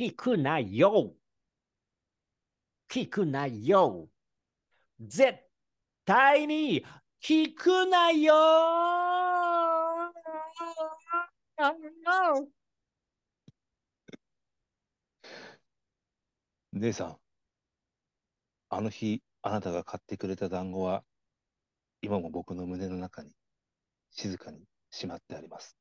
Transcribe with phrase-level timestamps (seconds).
[0.00, 1.12] 聞くなよ。
[2.88, 4.08] 聞くなよ。
[4.98, 5.40] 絶
[6.06, 6.82] 対に
[7.22, 8.32] 聞くなよ。
[16.72, 17.16] 姉さん、
[18.70, 21.04] あの日、あなたが買ってくれた団子は、
[22.00, 23.32] 今も僕の胸の中に
[24.12, 25.76] 静かにしまってあります。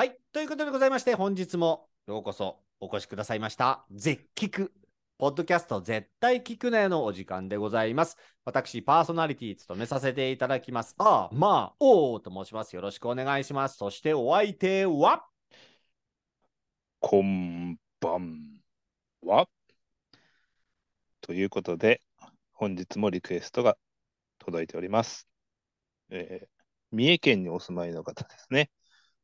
[0.00, 0.16] はい。
[0.32, 3.84] ということでございまして、本日もようこそお越しくださいました。
[3.90, 4.70] 絶聞。
[5.18, 8.16] ポッドキャスト絶対聞くなよのお時間でございます。
[8.46, 10.94] 私、パーソナリティ務めさせていただきます。
[10.96, 12.74] ああ、まあ、おーと申します。
[12.74, 13.76] よろしくお願いします。
[13.76, 15.26] そしてお相手は、
[17.00, 18.62] こんばん
[19.20, 19.50] は。
[21.20, 22.00] ということで、
[22.54, 23.76] 本日もリクエストが
[24.38, 25.28] 届いております。
[26.08, 26.60] えー
[26.92, 28.68] 三重県にお住まいの方ですね。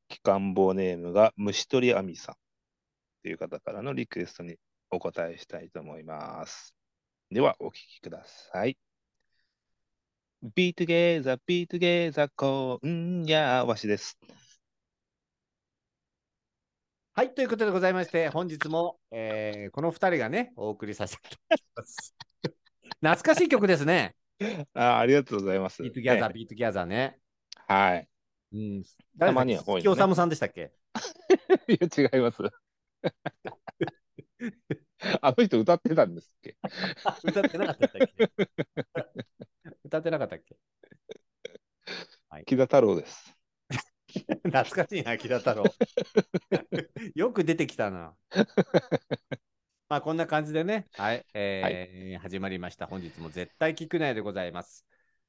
[0.09, 2.34] 機関棒ネームが虫取り網さん
[3.23, 4.57] という方からのリクエストに
[4.90, 6.74] お答えしたいと思います。
[7.30, 8.79] では、お聞きください。
[10.54, 14.16] Be together, be together, 今夜わしです。
[17.15, 17.35] はい。
[17.35, 22.15] ということでございまして、本日も、えーこの2人がね、お送りさせていただきます。
[23.01, 24.15] 懐かしい曲ですね。
[24.74, 25.82] あありがとうございます。
[25.82, 27.18] ビートギャザー、ねビートギャザーね。
[27.66, 28.09] はい。
[28.52, 28.82] うん。
[29.18, 30.72] たまにはこういね鈴木おさむさんでしたっけ？
[31.68, 32.42] いや、違います。
[35.20, 36.56] あの人歌ってたんですっけ？
[37.04, 38.30] あ歌ってなかったっけ？
[39.84, 40.56] 歌ってなかったっけ？
[42.46, 43.34] キダ・タローです。
[44.44, 45.64] 懐かしいな、木田太郎。
[47.14, 48.14] よく出てきたな。
[49.88, 52.86] まあこんな感じでね、はい、えー始まりました。
[52.86, 54.86] 本日も絶対聞くないでございます。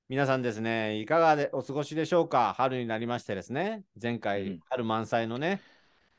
[0.10, 2.54] 皆さんですね、いかがでお過ごしでしょうか？
[2.56, 5.60] 春になりましてですね、前う回ん、春満載のね、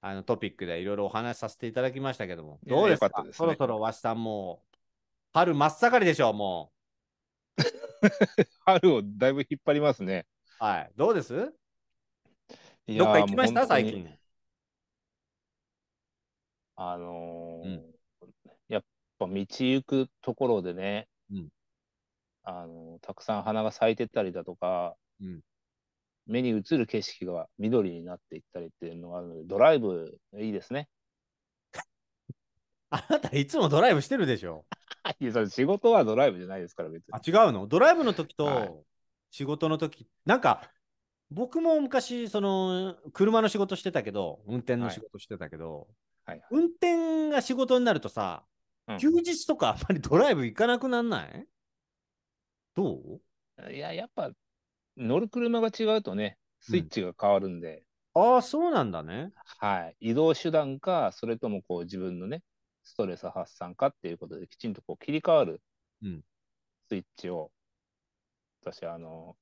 [0.02, 3.22] あのトピックでいろいろお話しさせていただきましたけども、どうですか？
[3.22, 3.32] ね。
[3.32, 4.76] そろそろわしさんもう、
[5.32, 6.70] 春真っ盛りでしょう、も
[8.66, 10.26] 春をだいぶ引っ張りますね。
[10.60, 10.64] う。
[10.64, 10.90] はい。
[10.94, 11.34] どうです？
[11.34, 13.66] どっか行きました？
[13.66, 14.18] 最近。
[16.76, 17.94] あのーうん。
[18.68, 18.82] やっ
[19.18, 21.48] ぱ道行くところでね、うん
[22.48, 25.40] あのーたくさん花が咲いてったりだとか、うん。
[26.26, 30.88] 目に映る景色が緑になっていったりっていうのがあるので、ドライブいいですね。
[32.90, 34.64] あなたいつもドライブしてるでしょ？
[35.20, 37.14] いや、それ仕事はドライブじゃないですから、別に。
[37.14, 37.66] あ、違うの。
[37.66, 38.66] ドライブの時はい。
[38.66, 38.84] と
[39.30, 40.70] 仕事の時、なんか、
[41.30, 45.88] 僕も昔、その、車の仕事してたけど、運転の仕事してたけど、
[46.24, 46.42] はい。
[46.50, 48.44] 運転が仕事になるとさ、
[48.86, 48.98] うん。
[48.98, 51.46] 休日とかあんまりドライブ行かなくなんない？
[52.78, 53.20] ど
[53.66, 53.72] う？
[53.72, 54.30] いや、やっぱ
[54.96, 57.82] 乗る車が違うとね、スイッチが変わるんで、
[58.14, 59.32] ああ、そうなんだね。
[59.58, 60.10] はい。
[60.10, 62.42] 移動手段か、それともこう自分のね、
[62.84, 65.60] ストレス発散かっていうことできちんとこう切り替わる
[66.02, 66.22] うん
[66.88, 67.50] スイッチを、
[68.62, 69.36] 私、あの、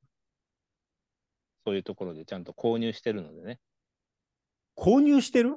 [1.64, 3.60] そういうところでちゃんと購入してるのでね、
[4.76, 5.56] 購入してる？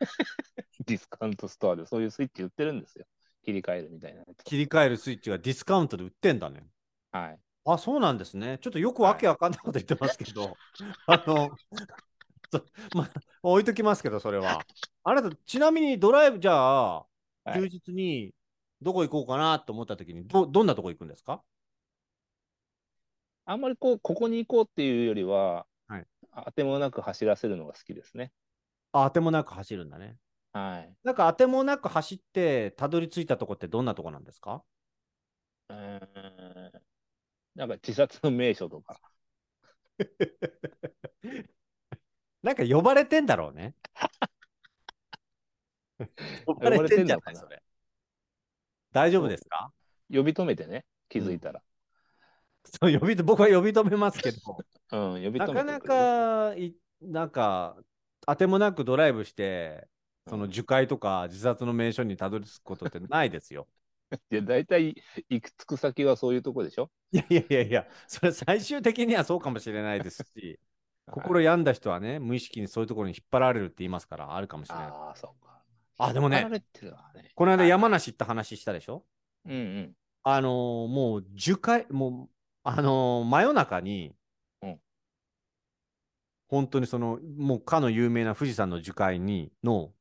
[0.86, 3.06] ディスカウントストアでそういうスイッチ売ってるんですよ。
[3.42, 4.44] 切り替えるみたいなやつ。
[4.44, 6.66] 切り替えるスイッチがディスカウントで売ってんだね。
[7.14, 7.38] はい。
[7.64, 8.58] あ、そうなんですね。
[8.60, 10.58] ちょっとよくわけわかんないこと言ってますけど、
[11.06, 11.50] あの、
[12.52, 12.64] そ
[12.94, 13.10] まあ、
[13.42, 14.66] 置いときますけど、それは。
[15.04, 18.34] あなた、ちなみにドライブ、じゃあ、はい休日に
[18.82, 21.42] どこ行こうかなと思ったときにど、どんなとこ行くんですか？
[23.46, 26.06] あんまりこう、ここに行こうっていうよりは、はい
[26.46, 28.32] 当てもなく走らせるのが好きですね。
[28.92, 30.16] あ、当てもなく走るんだね。
[30.52, 30.96] はい。
[31.04, 34.64] なんか当てもなく走って、たどり着いたとこってどんなとこなんですか？
[35.68, 35.98] うー
[36.78, 36.93] ん
[37.54, 39.00] なんか自殺の名所とか。
[42.42, 43.74] なんか呼ばれてんだろうね。
[46.46, 47.62] 呼ばれてんじゃないそれ。
[48.92, 49.72] 大丈夫ですか？
[50.12, 51.62] 呼び止めてね、気づいたら。
[52.64, 54.38] そう呼び僕は呼び止めますけど。
[54.92, 57.76] うん、呼び止めてなかなかい、なんか、
[58.26, 59.88] 当てもなくドライブして、
[60.28, 63.68] そのうん樹海とか自殺の名所にたどり着くことってないですよ。
[64.30, 64.94] いや、大体
[65.28, 66.90] 行くつく先はそういうとこでしょ？
[67.12, 70.58] いやいやいやいや、それ最終的にはそうかもしれないですし、
[71.10, 74.84] 心病んだ人はね、無意識にそういうところに引っ張られるって言いますから、あるかもしれない。
[74.86, 75.62] ああ、そうか。
[75.98, 76.62] あでもねね。
[77.34, 79.04] この間はい山梨行った話したでしょ？
[79.44, 79.96] うんうん。
[80.22, 82.28] あのーもう樹海、もう、
[82.64, 84.14] あのー真夜中に、
[84.62, 84.80] うん
[86.48, 89.92] 本当にその、もうかの有名な富士山の樹海に、の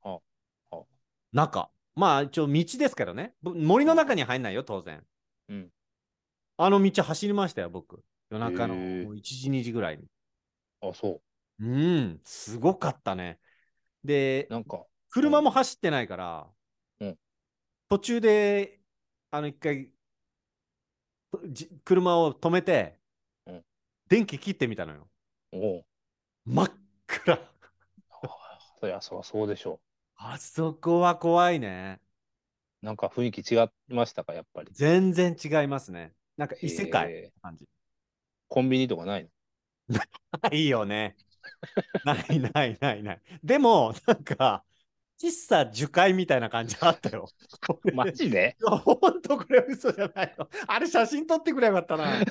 [1.32, 5.04] 中、まあ一応道ですからね、ぶ森の中に入んないよ、当然。
[5.50, 5.70] うん
[6.56, 8.04] あの道走りましたよ、僕。
[8.30, 10.06] 夜中のへーもう1時、2時ぐらいに。
[10.82, 11.22] あ、そ
[11.60, 13.40] うん、すごかったね。
[14.04, 16.48] で、なんか、車も走ってないから、
[17.00, 17.18] うん
[17.90, 18.80] 途中で、
[19.32, 19.92] あの、一回、
[21.50, 23.00] じ車を止めて、
[23.46, 23.66] うん
[24.08, 25.10] 電気切ってみたのよ。
[25.52, 25.86] おう
[26.46, 26.72] 真っ
[27.08, 27.40] 暗。
[28.80, 29.80] そりゃそうそうでしょ
[30.26, 32.00] あそこは怖いね。
[32.82, 32.86] う。
[32.86, 33.56] なんか雰囲気違
[33.90, 34.70] いましたか、やっぱり。
[34.72, 36.14] 全然違いますね。
[36.38, 37.66] なんか異世界へって感じ。
[38.48, 39.24] コンビニとかない
[39.90, 40.00] の？
[40.54, 41.18] いいよね。
[42.06, 43.22] ないないないない。
[43.44, 44.64] でも、なんか、
[45.22, 47.28] 喫茶樹海みたいな感じあったよ。
[47.94, 48.56] マジで？
[48.62, 50.48] いやほんとこれ嘘じゃないの。
[50.68, 52.26] あれ写真撮ってくればよかったな。
[52.26, 52.30] ち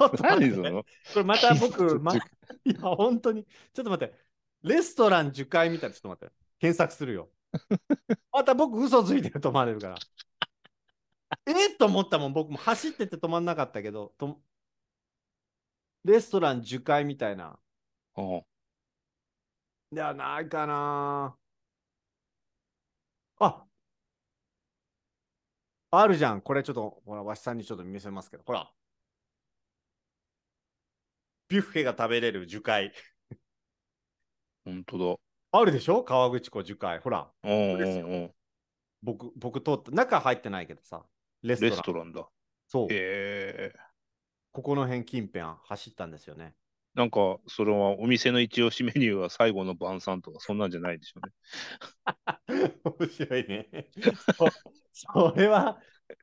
[0.00, 0.82] ょっと待って何その？
[0.82, 2.18] これまた僕、ま、い
[2.64, 3.44] や、本当に。
[3.74, 4.14] ちょっと待って。
[4.62, 6.39] レストラン樹海みたいな、ちょっと待って。
[6.60, 7.30] 検索するよ。
[8.32, 9.96] また僕、嘘ついてると思われるから。
[11.46, 14.40] えっと思ったもん、僕も走ってて止まんなかったけど、と
[16.04, 17.58] レストラン樹海みたいな。
[18.14, 18.44] おう
[19.92, 21.36] いや、ないかな。
[23.40, 23.66] あ
[25.92, 26.40] あるじゃん。
[26.42, 28.70] これちょっと、ほら、わしさんにちょっと見せますけど、ほら。
[31.48, 32.92] ビュッフェが食べれる樹海。
[34.64, 35.20] 本当
[35.52, 36.04] あるでしょ？
[36.04, 36.98] 川口湖樹海。
[37.00, 37.28] ほら、
[39.02, 39.90] 僕、僕通った。
[39.90, 41.02] 中入ってないけどさ。
[41.42, 41.78] レストレラン。
[41.78, 42.28] ストランだ。
[42.68, 42.86] そう。
[42.86, 43.72] へえ。
[44.52, 46.54] ここの辺近辺走ったんですよね。
[46.94, 52.72] なんか、それはお店の一押しメニューは最後の晩餐とか、そんなんじゃないでしょうね。
[52.84, 53.88] 面白いね。
[54.36, 54.48] そ
[54.92, 55.80] それは、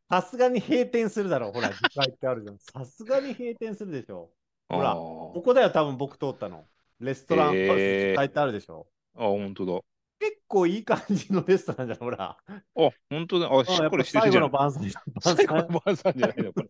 [0.09, 1.51] さすがに閉店するだろう。
[1.53, 2.59] ほら、樹海ってあるじゃん。
[2.59, 4.31] さすがに閉店するでしょ。
[4.69, 6.65] ほらあここだよ、多分僕通ったの。
[7.00, 8.88] レストランハウスへー書いてあるでしょ。
[9.18, 9.81] あ、本当だ。
[10.19, 12.38] 結構いい感じのレストランじゃん、ほら。
[12.75, 13.50] あ、本当だ。
[13.52, 14.44] あ、しっかりしてる最じゃん。
[14.44, 14.84] 後の晩餐。
[15.24, 16.69] 晩最後餐の晩餐じゃないの、これ。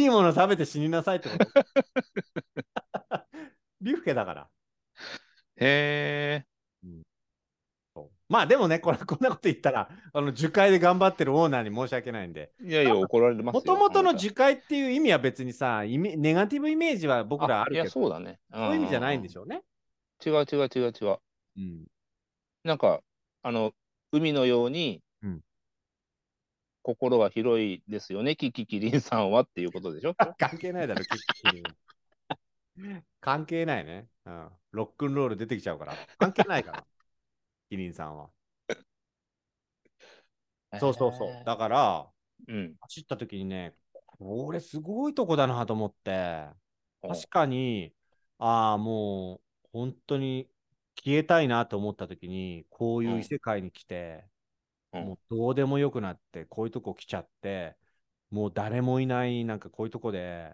[0.00, 1.46] いいもの食べて死になさいってこと。
[3.80, 4.48] ビュッフェだから。
[5.56, 6.46] へえ。
[7.94, 13.60] そうまあでもね、これこんなこと言ったら、あの樹海で頑張ってるオーナーに申し訳ないんで、いやいや、怒られますよ。
[13.60, 18.38] もともとのあなた樹海っていう意味は別にさ、イメネガティブイメージは僕らあるいや、けど、そうだね。
[18.52, 19.42] そういう意味じゃないんでしょ。
[19.42, 19.62] ょうね。
[20.24, 21.18] 違う違う違う違う。
[21.60, 21.86] うん、
[22.64, 23.02] なんか、
[23.42, 23.72] あの、
[24.12, 25.40] 海のように、うん
[26.82, 30.14] 心は広いですよね、キキキリンさんはっていうことでしょ？
[30.38, 31.64] 関係ないだろ、キキキリン
[33.20, 34.50] 関係ないね、うん。
[34.72, 35.94] ロックンロール出てきちゃうから。
[36.18, 36.86] 関係ないから、
[37.68, 38.30] キリンさんは。
[40.78, 41.44] そうそうそう。
[41.44, 42.10] だから、
[42.48, 42.76] うん。
[42.80, 43.74] 走った時にね、
[44.06, 46.48] これすごいとこだなと思って、
[47.02, 47.94] うん確かに、
[48.38, 50.49] ああ、もう本当に
[51.02, 54.30] 消えたいなと思った時に、こういう異世界に来て、うん
[54.92, 57.76] もうどうでもよくなって、こういうとこ来ちゃって、
[58.30, 60.52] もう誰もいない、なんかこういうとこで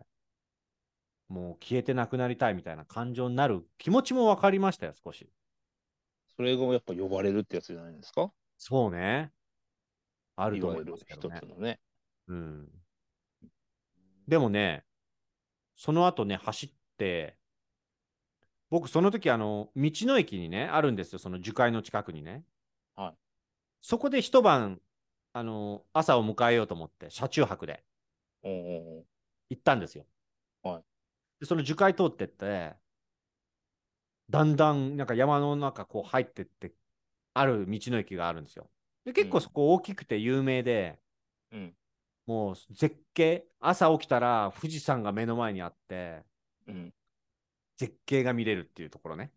[1.28, 5.26] もう消えてなくなりたいみたいな感情になる気持ちも分かりましたよ、少し。
[6.36, 8.30] それがやっぱ呼ばれるってやつじゃないですか？
[8.58, 9.32] そうね。
[10.36, 11.46] あると思いますけどねつ。
[11.46, 11.80] のね。
[12.28, 12.68] うん。
[14.28, 14.84] でもね、
[15.76, 17.38] その後ね、走って、
[18.70, 22.44] 僕、その時、あの、道の駅にね、あるんですよ、その樹海の近くにね。
[22.96, 23.14] はい。
[23.80, 24.80] そこで一晩、
[25.32, 27.84] あの、朝を迎えようと思って、車中泊で
[28.42, 28.52] おう
[29.00, 29.04] お
[29.50, 30.04] 行ったんですよ。
[30.62, 30.84] はい。
[31.40, 32.74] で、その樹海通ってって、
[34.28, 36.72] だんだん、なんか山の中、こう入ってって、
[37.34, 38.68] ある道の駅があるんですよ。
[39.04, 40.98] で、結構そこ大きくて有名で、
[41.52, 41.74] うん。
[42.26, 46.24] もう絶景、朝起きたら富士山が目の前にあって、
[46.66, 46.92] うん。
[47.76, 49.32] 絶景が見れるっていうところね。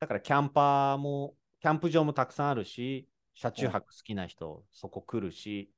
[0.00, 5.70] だからキャンパーも、キャンプ場もたくさんあるし、車中泊好きな人、そこ来るし、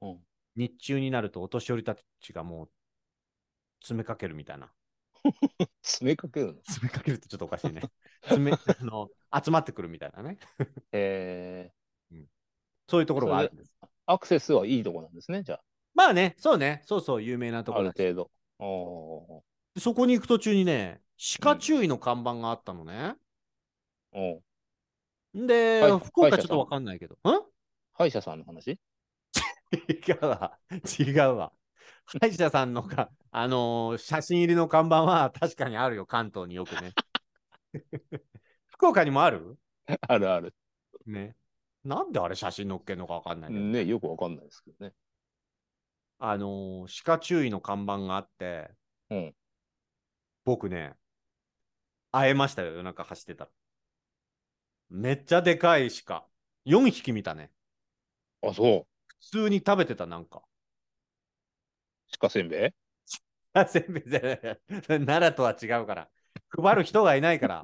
[0.00, 0.18] うん。
[0.56, 2.68] 日中になるとお年寄りたちがもう
[3.80, 4.72] 詰めかけるみたいな。
[5.82, 6.54] 詰めかけるの？
[6.64, 7.82] 詰めかけるってちょっとおかしいね。
[8.22, 9.08] 詰めあの
[9.44, 10.38] 集まってくるみたいなね。
[10.92, 11.70] え
[12.88, 13.76] そういうところがあるんです。
[13.80, 15.60] ー、アクセスはいいとこなんですね、じゃ
[15.94, 17.76] まあね、そうね、そうそう、有名なとあ。
[17.76, 18.30] ころある程度。
[19.78, 21.00] そこに行く途中にね、
[21.40, 23.14] 鹿注意の看板があったのね。
[24.12, 24.42] おう
[25.34, 27.14] で、はい福岡ちょっとわかんないけど。
[27.14, 27.18] ん
[27.92, 28.78] 歯医者さんの話？
[29.72, 30.58] 違うわ。
[30.98, 31.52] 違うわ。
[32.06, 36.92] 歯医者さんのか、あのー写真入りの看板は確かにあるよ、関東によくね。
[38.66, 39.56] 福岡にもある？
[40.08, 40.54] あるある。
[41.06, 41.36] ね。
[41.84, 43.60] なんであれ写真載っけんのかわかんないけど。
[43.64, 44.92] ね、よくわかんないですけどね。
[46.18, 48.70] あのー鹿注意の看板があって、
[49.10, 49.34] うん
[50.50, 50.94] 僕ね、
[52.10, 53.50] 会えましたよ、夜中走ってたら。
[54.88, 56.26] めっちゃでかい鹿。
[56.64, 57.52] 4匹見たね。
[58.42, 58.86] あ、そう。
[59.20, 60.42] 普通に食べてた、なんか。
[62.18, 62.70] 鹿せんべい？
[63.52, 64.38] あ、せんべいじゃない
[65.06, 66.08] 奈良とは違うから。
[66.48, 67.62] 配る人がいないから。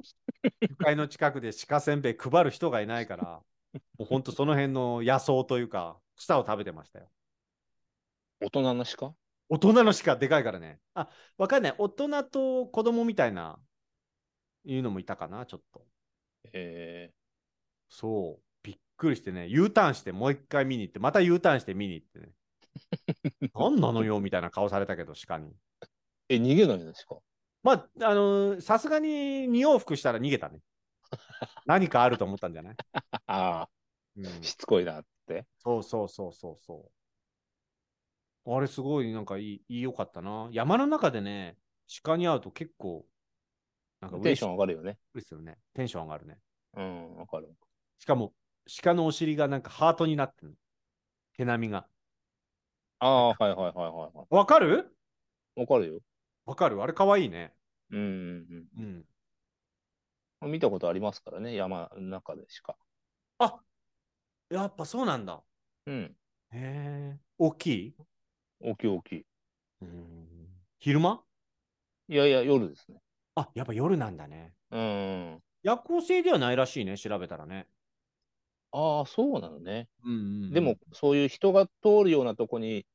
[0.61, 3.41] 樹海の近くで鹿せんべい配る人がいないから、
[3.99, 7.09] もうほんとその辺の野草というか、草を食べてましたよ。
[8.39, 9.13] 大人の鹿？
[9.49, 10.79] 大人の鹿でかいからね。
[10.93, 11.75] あ、わかんない。
[11.77, 13.59] 大人と子供みたいな、
[14.65, 15.85] いうのもいたかな、ちょっと。
[16.53, 17.11] え
[17.89, 18.43] そう。
[18.63, 22.29] びっくりしてね、U ターンしてもう一回見に行って、また U ターンして見に行ってね。
[23.53, 25.51] 何なのよみたいな顔されたけど、鹿に。
[25.51, 25.55] ー、
[26.29, 27.21] え、逃げないの鹿？
[27.63, 30.61] まあ、あのーさすがに2往復したら逃げたね。
[31.65, 32.75] 何かあると思ったんじゃない、
[33.27, 33.69] ああ、
[34.15, 35.45] うん、しつこいなって。
[35.57, 36.91] そうそうそうそうそう。
[38.49, 40.47] あれすごいなんかいい、いいよかったな。
[40.51, 41.57] 山の中でね、
[42.03, 43.05] 鹿に会うと結構、
[43.99, 44.97] なんかテンションン上がるよね。
[45.13, 45.57] ですよね。
[45.73, 46.37] テンション上がるね。
[46.75, 47.49] うん、わかる。
[47.99, 48.33] しかも、
[48.81, 50.55] 鹿のお尻がなんかハートになってるの。
[51.33, 51.87] 毛並みが。
[52.99, 54.95] ああ、はいはいはいはいはわかる？
[55.55, 55.59] い。
[55.61, 55.99] わかるよ。
[56.45, 56.81] わかる？
[56.81, 57.53] あれかわいいね。
[57.91, 59.05] うんうんうん。
[60.41, 60.51] うん。
[60.51, 62.77] 見たことありますからね、山の中でしか。
[63.39, 63.59] あ
[64.49, 65.43] やっぱそうなんだ。
[65.85, 66.15] うん。
[66.51, 67.19] へえ。
[67.37, 67.95] 大きい？
[68.59, 69.25] 大きい大きい。
[69.81, 70.27] うん。
[70.79, 71.21] 昼間？
[72.09, 73.01] いやいや、夜ですね。
[73.35, 74.53] あ、やっぱ夜なんだね。
[74.71, 75.39] うん。
[75.63, 77.67] 夜行性ではないらしいね、調べたらね。
[78.71, 79.89] ああ、そうなのね。
[80.03, 82.85] うんうんうんでも、そういう人が通るようなとこに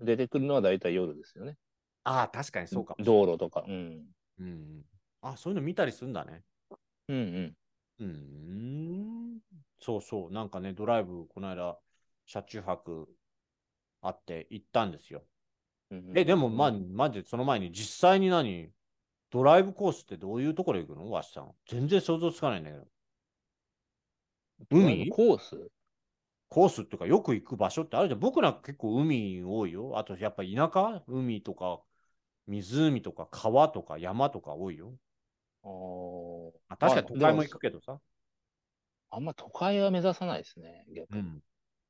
[0.00, 1.56] 出てくるのは大体夜ですよね。
[2.02, 3.04] ああ、確かにそうかも。
[3.04, 3.64] 道路とか。
[3.68, 4.04] うん。
[4.40, 4.84] うんうん。
[5.22, 6.42] あ、そういうの見たりするんだね。
[7.08, 7.56] うんうん。
[8.00, 8.06] うー
[9.36, 9.40] ん。
[9.78, 10.32] そうそう。
[10.32, 11.78] なんかね、ドライブ、この間、
[12.26, 13.08] 車中泊
[14.00, 15.22] あって行ったんですよ。
[16.14, 18.70] え、でも、まあ、マジでその前に実際に何
[19.30, 21.10] ドライブコースってどういうところ行くの？
[21.10, 21.50] わしさん。
[21.68, 22.86] 全然想像つかないんだけど。
[24.70, 25.08] 海？
[25.10, 25.70] コース？
[26.48, 28.20] コースっていうか、よく行く場所ってあるじゃん。
[28.20, 29.98] 僕なんか結構海多いよ。
[29.98, 31.02] あと、やっぱ田舎？
[31.06, 31.80] 海とか、
[32.46, 34.92] 湖とか、川とか、山とか多いよ。
[36.68, 37.98] あ確かに都会も行でくけどさ。
[39.10, 41.20] あんま都会は目指さないですね、逆に。
[41.20, 41.42] うん。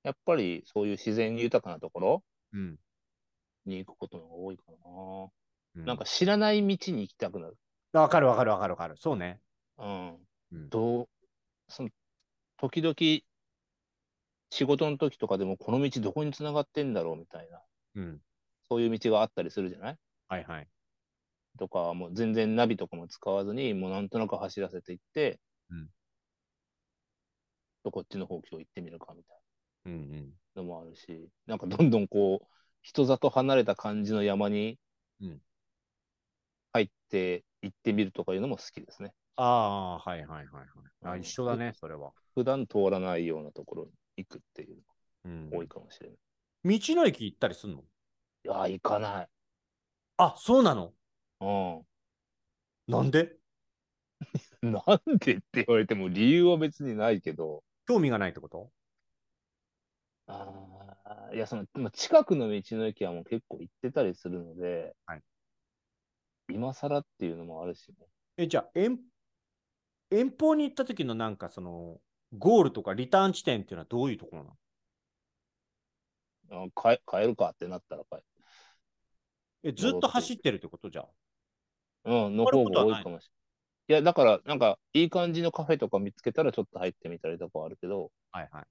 [0.04, 2.78] やっぱりそういう自然豊かなところうん。
[3.66, 5.30] に行くことの方が多いかな。
[5.74, 7.58] うなんか、知らない道に行きたくなる。
[7.92, 8.96] あわかるわかるわかるわかる。
[8.98, 9.40] そうね。
[9.78, 10.28] うん。
[10.52, 10.72] うん。
[10.72, 11.08] どう、
[11.68, 11.90] その、
[12.58, 12.94] 時々、
[14.50, 17.62] 仕事の時とかでもこの道どこに繋がってんだろうみたいな、
[17.94, 18.20] うん。
[18.70, 19.98] そういう道があったりするじゃない？
[20.28, 20.68] はいはい。
[21.58, 25.40] とか、もう全然ナビとかも使わずに、もうなんとなく走らせていって、
[25.70, 25.90] うん
[27.84, 29.36] とこっちの方今日行ってみるかみたい。
[29.36, 29.40] な
[30.56, 32.46] のもあるし、なんかどんどんこう、
[32.82, 34.78] 人里離れた感じの山に
[35.20, 35.40] うん
[36.72, 39.12] 入って行ってみるとかいうのも好きですね。
[39.36, 40.66] ああー、はいはいはいはい。
[41.04, 42.12] あ、うん一緒だね、それは。
[42.34, 44.76] 普段通らないようなところに行くっていう
[45.24, 46.18] うんのが多いかもしれない。
[46.64, 47.84] 道の駅行ったりすんの？
[48.44, 49.28] いやー、行かない。
[50.16, 50.92] あ、そうなの？
[51.40, 51.86] うん。
[52.86, 53.36] なんで？
[54.62, 58.70] なんでって言われても理由は別にないけど、興味がないってこと？
[60.28, 65.22] あーいや、その、まあ近くの道の駅はもう結構行ってたりするので、はい
[66.50, 67.94] 今更っていうのもあるしね。
[68.38, 68.98] え、じゃあ、遠
[70.10, 72.00] 遠方に行った時のなんかその、
[72.38, 74.50] ゴールとかリターン地点っていうのはどういうところな
[76.56, 76.64] の？
[76.64, 78.22] あ帰帰るかってなったら帰る。
[79.64, 80.88] え、ずっと走ってるってこと？
[80.88, 81.08] じゃあ。
[82.04, 83.20] うん、の方が多いかもしれない。
[83.88, 88.64] いや、だから、なんか、いい感じのカフェとか見つけたらちょっと入ってみたりとかはあるけど、はいはい。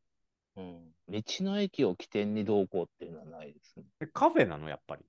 [0.58, 3.86] うん、道の駅を起点にどうこうっていうのはないですね。
[4.02, 5.06] え、カフェなのやっぱり？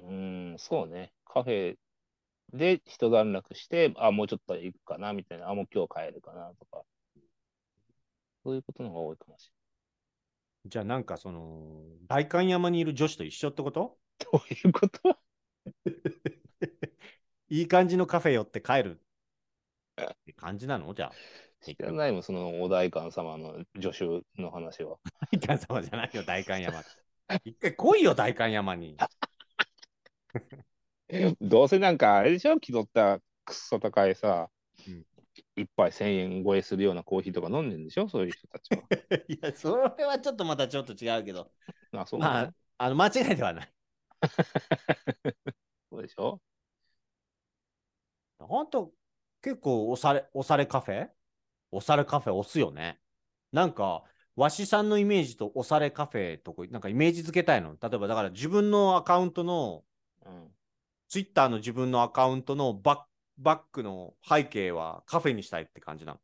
[0.00, 1.12] うん、そうね。
[1.24, 1.76] カフェ
[2.52, 6.82] で一段落して、あ、もうちょっと行くかな、みたいな、あ、もう今日帰るかな、とか。
[8.44, 9.50] そういうことの方が多いかもし
[10.66, 13.98] じゃあなんかその、代官山にいる女子と一緒ってこと？
[14.20, 14.58] れない。
[14.60, 15.18] どういうこと？
[17.48, 19.00] いい感じのカフェ寄って帰る
[20.00, 20.92] って感じなの？
[20.94, 21.12] じゃあ。
[21.60, 24.96] 知らないもん、そのお代官様の助手の話は。
[25.32, 26.82] 代官様じゃないよ、代官山。
[27.44, 28.96] 一回来いよ、代官山に。
[31.40, 34.50] どうせなんか、あれでしょ気取ったくっそ高いさ、
[34.86, 35.04] うん
[35.54, 38.82] 一杯1000円超えするようなコーヒーとか飲んでんでしょそういう人たちは。
[39.28, 41.52] いや、それはちょっとまたちょっと違うけど。
[41.92, 43.72] あ、そうまあ、あの間違いではない。
[45.90, 46.40] そうでしょ
[48.38, 48.92] 本当
[49.42, 51.08] 結構押され、押されカフェ？
[51.72, 53.00] 押されカフェ押すよね。
[53.52, 54.04] なんか、
[54.36, 57.76] わしさんのイメージと押されカフェとこ、なんかイメージ付けたいの。
[57.80, 59.84] 例えば、だから自分のアカウントの、
[60.24, 60.54] うん。
[61.08, 63.00] ツイッターの自分のアカウントのバッ
[63.38, 66.20] バックの背景はカフェにしたいって感じなの。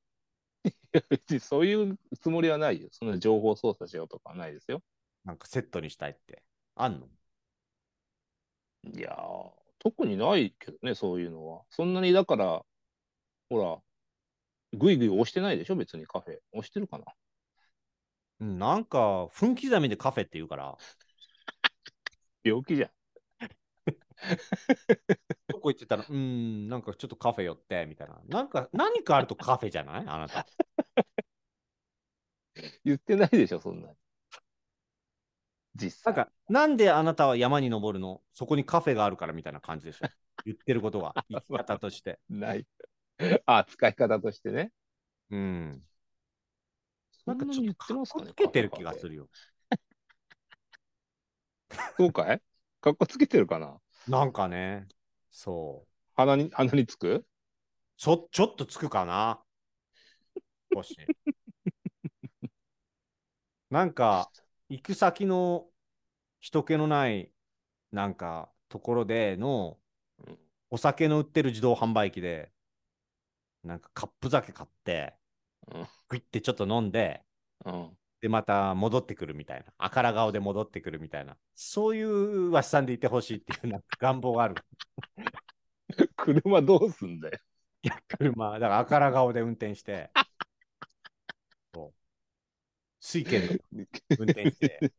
[0.66, 2.88] いや別にそういうつもりはないよ。
[2.90, 4.82] その情報操作しようとかはないですよ。
[5.24, 6.42] なんかセットにしたいって。
[6.74, 7.06] あんの？
[8.92, 11.62] いやー、特にないけどね、そういうのは。
[11.70, 12.62] そんなにだから、
[13.48, 13.78] ほら、
[14.74, 16.38] ぐいぐい押してないでしょ、別にカフェ。
[16.52, 17.04] 押してるかな？
[18.40, 20.76] うんなんか、分刻みでカフェって言うから、
[22.44, 22.90] 病気じゃん。
[25.48, 28.20] どこ行ってたら、うーん、なんかちょっとカフェ寄って、みたいな。
[28.28, 30.04] なんか、何かあるとカフェじゃない？
[30.06, 30.46] あなた。
[32.84, 33.94] 言ってないでしょ、そんなに。
[35.74, 36.14] 実際。
[36.14, 38.22] なんか、なんであなたは山に登るの？
[38.32, 40.06] そこにカフェがあるからみたいな感じでしょ。
[40.44, 42.20] 言ってることは、生き方として。
[42.28, 42.66] ない。
[43.46, 44.72] あ、使い方としてね。
[45.30, 45.82] うん。
[47.24, 48.32] そんなんかちょっとかね。
[48.32, 49.10] つけてる気がする。
[49.10, 49.28] るよ。
[51.96, 52.42] そうかい？
[52.80, 53.80] かっこつけてるかな？
[54.08, 54.86] なんかね、
[55.30, 55.88] そう。
[56.14, 57.24] 鼻に、鼻につく？
[57.96, 59.40] ちょ、ちょっとつくかな？
[60.74, 60.96] 少し。
[63.70, 64.30] なんか、
[64.68, 65.66] 行く先の
[66.40, 67.32] 人気のない、
[67.90, 69.78] なんか、ところでの
[70.26, 70.38] うん、
[70.70, 72.50] お酒の売ってる自動販売機で、
[73.64, 75.14] なんかカップ酒買って、
[75.72, 75.86] うん。
[76.08, 77.24] グイってちょっと飲んで、
[77.64, 77.98] うん。
[78.20, 79.72] で、また戻ってくるみたいな。
[79.78, 81.36] あから顔で戻ってくるみたいな。
[81.54, 84.54] そういうわしさんでいてほしいっていうなんか願望がある。
[86.16, 87.38] 車どうすんだよ。
[87.82, 88.58] いや、車。
[88.58, 90.10] だからあから顔で運転して。
[91.74, 91.94] そう。
[93.00, 93.62] 水拳で
[94.18, 94.92] 運転して。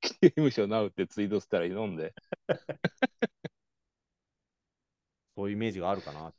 [0.00, 2.14] 刑務所なうってツイートしたら飲んで。
[5.36, 6.32] そういうイメージがあるかな。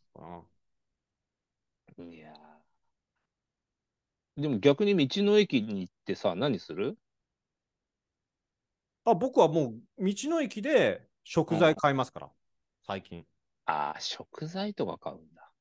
[1.98, 6.98] いやーでも逆に道の駅に行ってさ、何する？
[9.06, 12.30] あ、僕はもう道の駅で食材買いますから。
[12.88, 13.26] 最近。
[13.66, 15.52] ああ、食材とか買うんだ。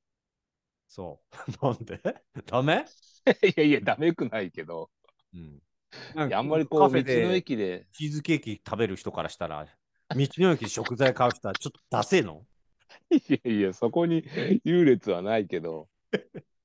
[0.89, 1.37] そう。
[1.67, 2.01] なんで？
[2.47, 2.87] ダメ？
[3.43, 4.91] いやいや、ダメくないけど。
[5.35, 5.61] うん。
[6.15, 9.71] ないやあんまりこう、道のカフェで駅で、チーズケーキ食べる人からしたら、道
[10.17, 12.43] の駅で食材買う人はちょっとダセえの？
[13.11, 14.25] いやいや、そこに
[14.65, 15.89] 優劣はないけど、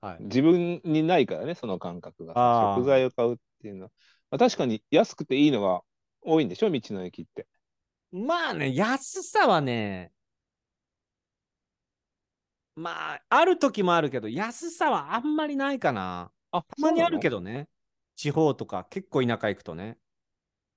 [0.02, 0.24] はい。
[0.24, 2.76] 自分にないからね、その感覚が。
[2.78, 3.92] 食材を買うっていうのは。
[4.30, 5.82] まあ、確かに安くていいのが
[6.22, 7.48] 多いんでしょ、道の駅って。
[8.12, 10.12] まあね、安さはね、
[12.76, 16.32] まあ、ある時もあるけど、安さはあんまりないかな。
[16.52, 17.38] あ、たまにあるけど。
[17.38, 17.68] どね。
[18.16, 19.98] 地方とか、結構田舎行くとね。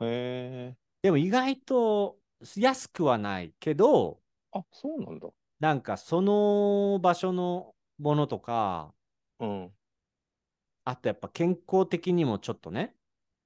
[0.00, 0.76] へえ。
[1.02, 2.18] でも意外と
[2.56, 4.20] 安くはないけど、
[4.52, 5.28] あ、そうなんだ。
[5.58, 8.94] なんかその場所のものとか、
[9.38, 9.70] うん。
[10.84, 12.94] あとやっぱ健康的にもちょっとね、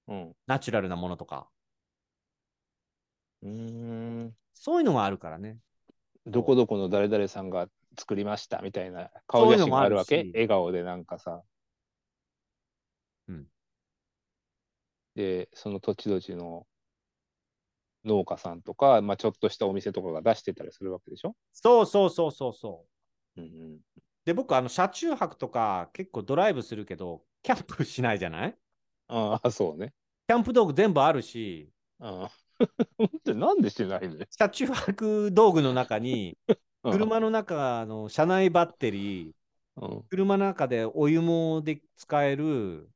[0.07, 0.33] うん。
[0.47, 1.49] ナチュラルなものとか、
[3.43, 4.37] うーん。
[4.55, 5.59] そういうのがあるからね。
[6.27, 10.23] どこどこの誰々さんが作りましたみたいな顔写真があるわけ？
[10.23, 11.43] し笑顔でなんかさ。
[13.29, 13.47] うん。
[15.17, 16.67] で、その土地土地の
[18.05, 21.35] 農家さんとか、まあ、ちょっとしたお店とかが出してたりするわけでしょ？
[21.53, 22.87] そうそうそうそうそ
[23.37, 23.40] う。
[23.40, 23.79] うんうん。
[24.25, 28.59] で、僕、あの、車中泊とか結構ドライブするけど、キャンプしないじゃない？
[29.09, 29.93] ああ、そうね。
[30.29, 32.31] キャンプ道具全部あるし、ああ。
[33.25, 34.15] でなんでしてないの？
[34.15, 34.27] ね。
[34.31, 36.59] 車中泊道具の中に、うん
[36.93, 39.33] 車の中の車内バッテリー、
[39.77, 40.05] うん。
[40.11, 42.91] 車の中でお湯もで使える、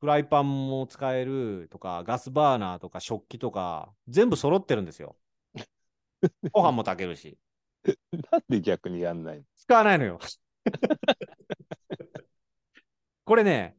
[0.00, 5.16] フライパンも使えるとか、ガスバーナーとか食器とか、全部揃ってるんですよ。
[6.52, 7.38] ご飯も炊けるし。
[8.32, 9.44] なんで逆にやんないの？
[9.56, 10.18] 使わないのよ。
[13.24, 13.76] これね、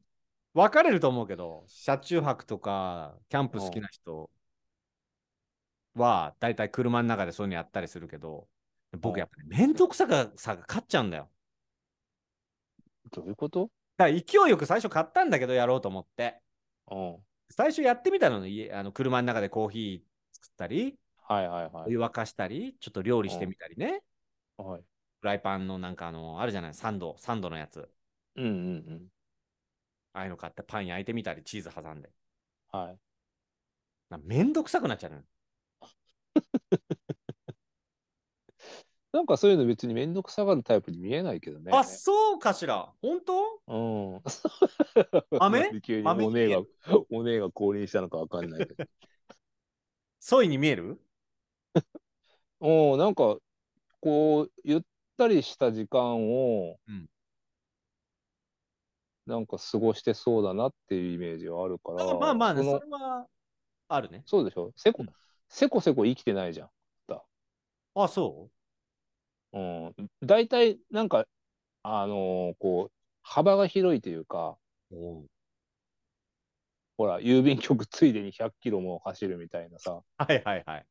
[0.54, 4.30] 分かれると思うけど、車中泊とか、キャンプ好きな人
[5.96, 8.48] は、だいたい車の中でそういうのやったりするけど、
[9.00, 11.30] 僕やっぱり面倒くさがさが勝っちゃうんだよ。
[13.12, 13.70] どういうこと？
[13.98, 16.42] だから勢いよく最初買ったんだけど、やろうと思って。
[16.92, 17.18] うん。
[17.50, 21.88] 最初やってみたの家あの車の中でコーヒー作ったり、はいはいはい。
[21.88, 24.04] お湯沸かしたり、ちょっと料理してみたりね。
[24.58, 24.82] はい。
[25.22, 27.90] フライパンのなんかあの、あるじゃない、サンド、サンドのやつ。
[28.36, 28.54] うんうんう
[28.94, 29.08] ん。
[30.14, 32.10] ああいうの買ってパン焼いてみたり、チーズ挟んで。
[32.72, 33.00] はい。
[34.10, 35.24] なめんどくさくなっちゃうのよ。
[39.12, 41.72] なんかそういうの別にめんどくさがるタイプに見えないけどね。
[41.74, 42.94] あ、そうかしら。
[43.02, 43.62] 本当？
[43.68, 43.78] う
[44.18, 44.22] ん。
[45.40, 46.62] 豆なんで急に豆お姉が、
[47.10, 48.86] お姉が降臨したのかわかんないけど。
[50.20, 51.00] ソイに見える？
[52.62, 53.38] うん、なんか、
[54.02, 54.82] こう、ゆっ
[55.18, 57.10] たりした時間を、うん
[59.26, 63.28] なんか過ごしてそうだなっていうイメージはあるから、あまあまあね、そのそれは
[63.88, 64.22] あるね。
[64.28, 64.72] そうでしょ？
[64.76, 65.10] せこ、うん
[65.50, 66.70] せこせこ生きてないじゃん。
[67.96, 68.50] あ、そ
[69.54, 69.60] う？
[69.60, 69.96] ん。
[70.22, 71.26] 大体、なんか、
[71.82, 72.92] あのーこう、
[73.24, 74.58] 幅が広いというか、
[74.92, 75.24] うお
[76.98, 80.86] ほら、郵便局ついでに100キロも走るみたいなさ、はいはいはい。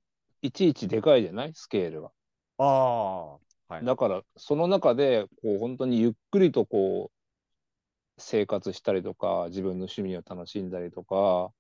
[0.45, 1.55] いちいちでかいじゃない？
[1.55, 2.13] スケールが。
[2.59, 2.65] あ
[3.39, 3.85] あ、はい。
[3.85, 7.15] だから、その中で、こう、本当にゆっくりとこう、
[8.19, 11.53] 生活したりとか、自分の趣味を楽しんだりとか、っ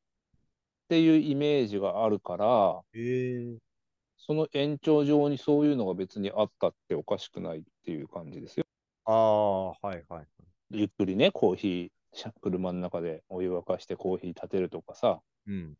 [0.88, 3.74] ていうイメージがあるから、ええ
[4.16, 8.66] その延長上にそういうのが別にあったっておかしくないっていう感じですよ。
[9.04, 10.28] ああ、はいはい。
[10.68, 15.76] ゆっくりね、コーヒー、車の中でお湯沸かしてコーヒー立てるとかさ、うん。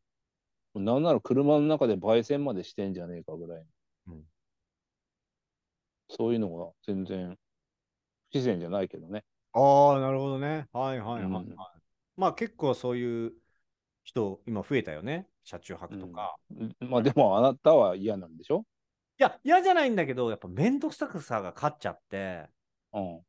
[0.75, 3.65] なんなら車の中で焙煎までしてんじゃねえかぐらい
[4.09, 4.15] の。
[4.15, 4.23] うん
[6.11, 7.31] そういうのが全然
[8.31, 9.25] 不自然じゃないけどね。
[9.53, 10.67] ああ、なるほどね。
[10.73, 11.57] はいはいはい、はいうん
[12.17, 13.33] まあ結構そういう
[14.05, 15.27] 人、今増えたよね。
[15.45, 16.37] 車中泊とか。
[16.51, 18.67] うんまあでもあなたは嫌なんでしょ？
[19.19, 22.47] いや、嫌じゃないんだけど、やっぱめんどくさくさが勝っちゃって、
[22.93, 23.21] うん。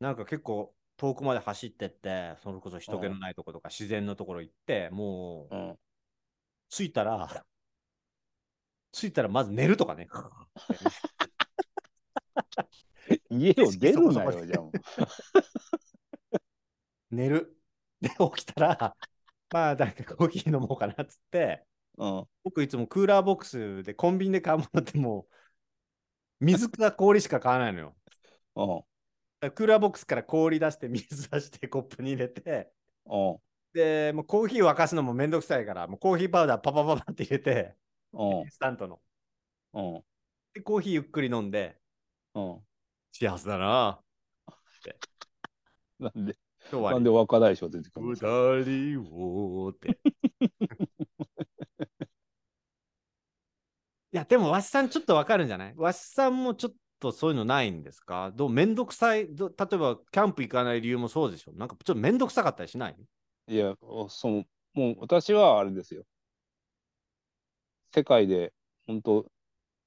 [0.00, 5.78] なんか結構遠くまで走ってって、それこそ人気のないところとか自然のところ行って、もううん。
[6.74, 7.46] 着いたら、
[8.90, 10.08] 着いたらまず寝るとかね。
[13.30, 14.56] 家を出るなよ、じゃ
[17.12, 17.56] 寝る。
[18.00, 18.96] で、起きたら、
[19.52, 21.64] まあ誰かコーヒー飲もうかなっつって、
[21.96, 22.04] う。
[22.04, 22.28] うん。
[22.42, 25.28] 僕いつもクーラーボックスでコンビニで買うものっても
[26.40, 27.96] う、水か氷しか買わないのよ。
[28.56, 29.50] うん。
[29.52, 32.72] クーラーボックスから氷出して、水出して、コップに入れて、
[33.06, 33.38] うん。
[33.74, 37.74] で、もうコーヒー沸かすのもめんどくさいから、もうコーヒーパウダーパパパパって入れて、
[38.12, 38.50] うんイン。
[38.50, 39.00] スタントの。
[39.74, 40.02] うん。
[40.54, 41.76] で、コーヒーゆっくり飲んで、
[42.34, 42.58] うん。
[43.12, 44.00] 幸せだな。
[45.98, 46.36] なんで、
[46.70, 49.88] 終わりなんで若大将出てくるの二人をって。
[54.12, 55.74] いや、でも、わしさんちょっとわかるんじゃない？
[55.76, 58.30] わしさんもちょっとそういうのないんですか？
[58.36, 59.34] どうめんどくさい？
[59.34, 61.52] ど、例えば、キャンプ行かない理由もそうでしょ？
[61.52, 62.96] なんかちょっとめんどくさかったりしない？
[63.46, 63.74] いや、
[64.08, 66.04] その、もう私はあれですよ。
[67.94, 68.52] 世界で、
[68.86, 69.26] 本当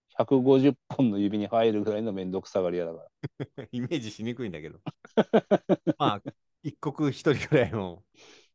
[0.10, 3.10] 150本の指に入るぐらいのめんどくさがり屋だから。
[3.72, 4.80] イメージしにくいんだけど。
[5.98, 6.24] まあ、
[6.64, 8.04] 一国一人ぐらいの、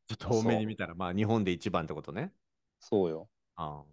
[0.06, 2.32] ちょっと多めに見たら、まあ、日本で一番ってことね。
[2.80, 3.28] そうよ。
[3.56, 3.84] あ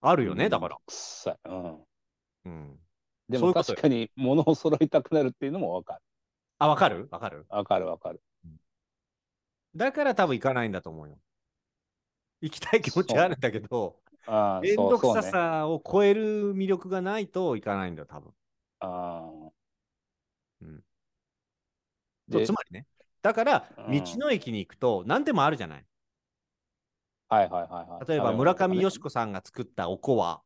[0.00, 0.78] ああるよね、だから。
[0.86, 1.38] くさい。
[1.48, 1.84] うん。
[2.44, 2.78] うん。
[3.28, 6.00] でも確かに物を揃いたくなるっていうのもわかる。
[6.58, 7.08] あ、わかる？
[7.10, 7.46] わかる？
[7.48, 8.20] わかるわかる。
[9.76, 11.16] だから多分行かないんだと思うよ。
[12.40, 15.22] 行きたい気持ちはあるんだけど、ああ、めんどくさ。
[15.22, 18.32] さを超える魅力がないと行かないんだよ、多分。
[18.80, 19.30] あ
[22.30, 22.86] そうでつまりね。
[23.22, 25.84] だから、うん道の駅に行くと何でもあるじゃない。
[27.28, 27.36] あ。
[27.36, 28.08] はいはいはいはい。
[28.08, 30.42] 例えば、村上よし子さんが作ったおこわ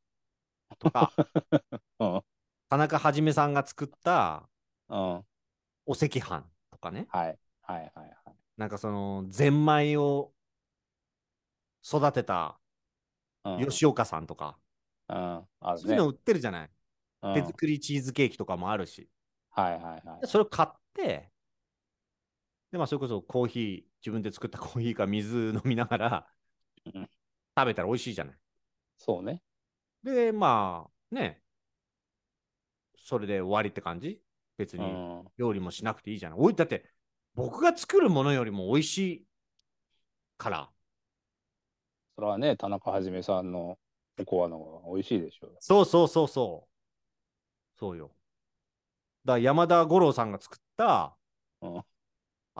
[0.78, 1.12] とか、
[2.00, 2.22] うん。
[2.68, 4.48] 田中はじめさんが作った
[4.88, 7.06] お赤飯とかね。
[7.10, 8.17] はいはいはい。
[8.58, 10.32] なんかその、ゼンマイを
[11.82, 12.60] 育てた
[13.44, 14.58] うん、吉岡さんとか、
[15.08, 15.16] うん。
[15.16, 16.70] あるねそういうの売ってるじゃない？
[17.22, 19.08] うん手作りチーズケーキとかもあるし。
[19.50, 20.26] はいはいはいで。
[20.26, 21.30] それを買って、
[22.72, 26.26] で、まあ、それこそコーヒー、自分で作ったコーヒーか水飲みながら
[26.94, 27.08] うん
[27.56, 28.34] 食べたら美味しいじゃない？
[28.98, 29.40] そうね。
[30.02, 31.40] で、まあ、ね、
[32.96, 34.20] それで終わりって感じ？
[34.56, 35.24] 別にうん。
[35.38, 36.38] 料理もしなくていいじゃない？
[36.40, 36.84] おい、だって、
[37.38, 39.24] 僕が作るものよりも美味しい
[40.36, 40.68] から。
[42.16, 43.78] それはね、田中はじめさんの
[44.20, 45.56] おこわの方が美味しいでしょう。
[45.60, 47.78] そうそうそうそう。
[47.78, 48.10] そうよ。
[49.24, 51.16] だから山田五郎さんが作った、
[51.62, 51.82] うん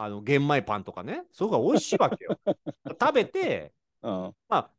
[0.01, 2.39] あの玄米パンとかね、それが美味しいわけよ。
[3.01, 4.37] 食べて、うん。
[4.49, 4.71] まあ、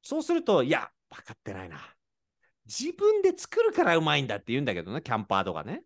[0.00, 1.78] そうすると、いや、分かってないな。
[2.64, 5.84] 自分で作るからうまいんだって言うんだけどね、キャンパーとかね。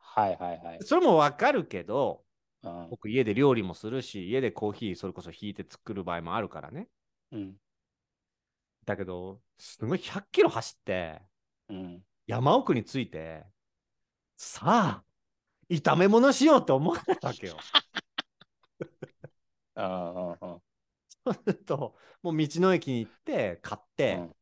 [0.00, 0.78] はいはいはい。
[0.82, 2.29] それも分かるけど、うん。
[2.62, 6.88] 僕家で料理もするし、家でコーヒーそれこそ引いて作る場合もあるからね。
[7.32, 7.56] うん。
[8.84, 11.22] だけど、すごい100キロ走って、
[11.68, 12.02] うん。
[12.26, 13.44] 山奥に着いて、
[14.36, 15.04] さあ、
[15.68, 17.56] 炒め物しようって思わないわけよ。
[19.76, 20.60] ああ、あ
[21.24, 24.36] そうすると、もう道の駅に行って、買って、うん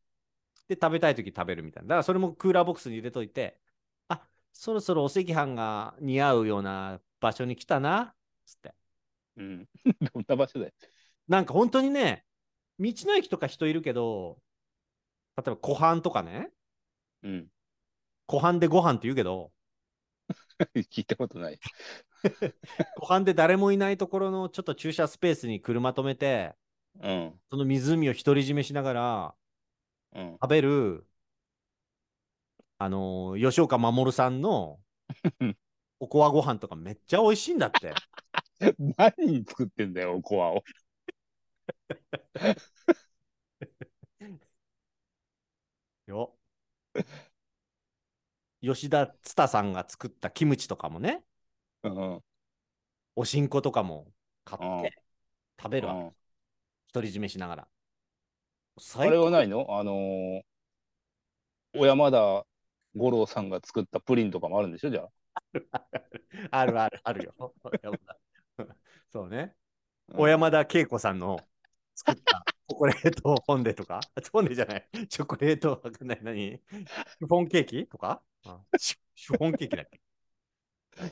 [0.68, 1.88] で、食べたいとき食べるみたいな。
[1.88, 3.58] だからそれもクーラーボックスに入れといて、
[4.08, 8.14] あそろそろお赤飯が似合うような場所に来たな、
[8.46, 8.74] つって。
[9.36, 9.68] うん。
[10.14, 10.72] どんな場所だよ。
[11.28, 12.24] なんか本当にね、
[12.78, 14.40] 道の駅とか人いるけど、
[15.36, 16.50] 例えば湖畔とかね、
[17.22, 17.48] うん。
[18.26, 19.52] 湖畔でご飯って言うけど、
[20.74, 21.58] 聞いたことない。
[22.96, 26.54] 湖畔で誰もいないところのちょっと駐車スペースに車止めて、
[27.00, 27.40] うん。
[27.50, 29.34] その湖を独り占めしながら
[30.14, 30.32] うん。
[30.40, 31.06] 食べる、
[32.78, 34.80] あのー吉岡守さんの
[36.00, 37.94] おこわご飯とかめっちゃ美味しいんだって。
[38.96, 40.62] 何に作ってんだよ、おこわを。
[46.06, 46.34] よ。
[48.60, 51.22] 吉田蔦さんが作ったキムチとかもね、
[51.82, 52.22] うん。
[53.16, 54.12] おしんことかも
[54.44, 55.02] 買うんって
[55.60, 56.00] 食べるわけ。
[56.00, 56.14] うん
[56.90, 57.68] 独り占めしながら。
[58.96, 59.66] あれはないの？
[59.68, 60.42] あのー、
[61.74, 62.46] 小山田
[62.96, 64.90] 五郎さんが作ったプリンとかもあるんでしょ？
[64.90, 65.08] じゃあ。
[66.50, 67.34] ある あるあるよ。
[69.12, 69.54] そうね。
[70.08, 71.38] うん小山田恵子さんの
[71.94, 76.50] 作ったチョコレートフォンデとか、フォンデじゃない、チョコレート、わかんない、何？
[76.50, 76.62] シ
[77.20, 77.86] フォンケーキ？
[77.86, 78.22] とか？
[78.46, 80.00] あシシフォンケーキだっけ？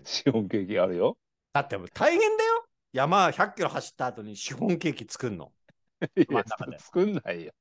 [0.03, 1.19] シフォンケーキあるよ。
[1.53, 2.67] だって大変だよ。
[2.93, 5.53] 山100キロ走った後にシフォンケーキ作んの。
[6.17, 6.43] いや
[6.79, 7.53] 作んないよ。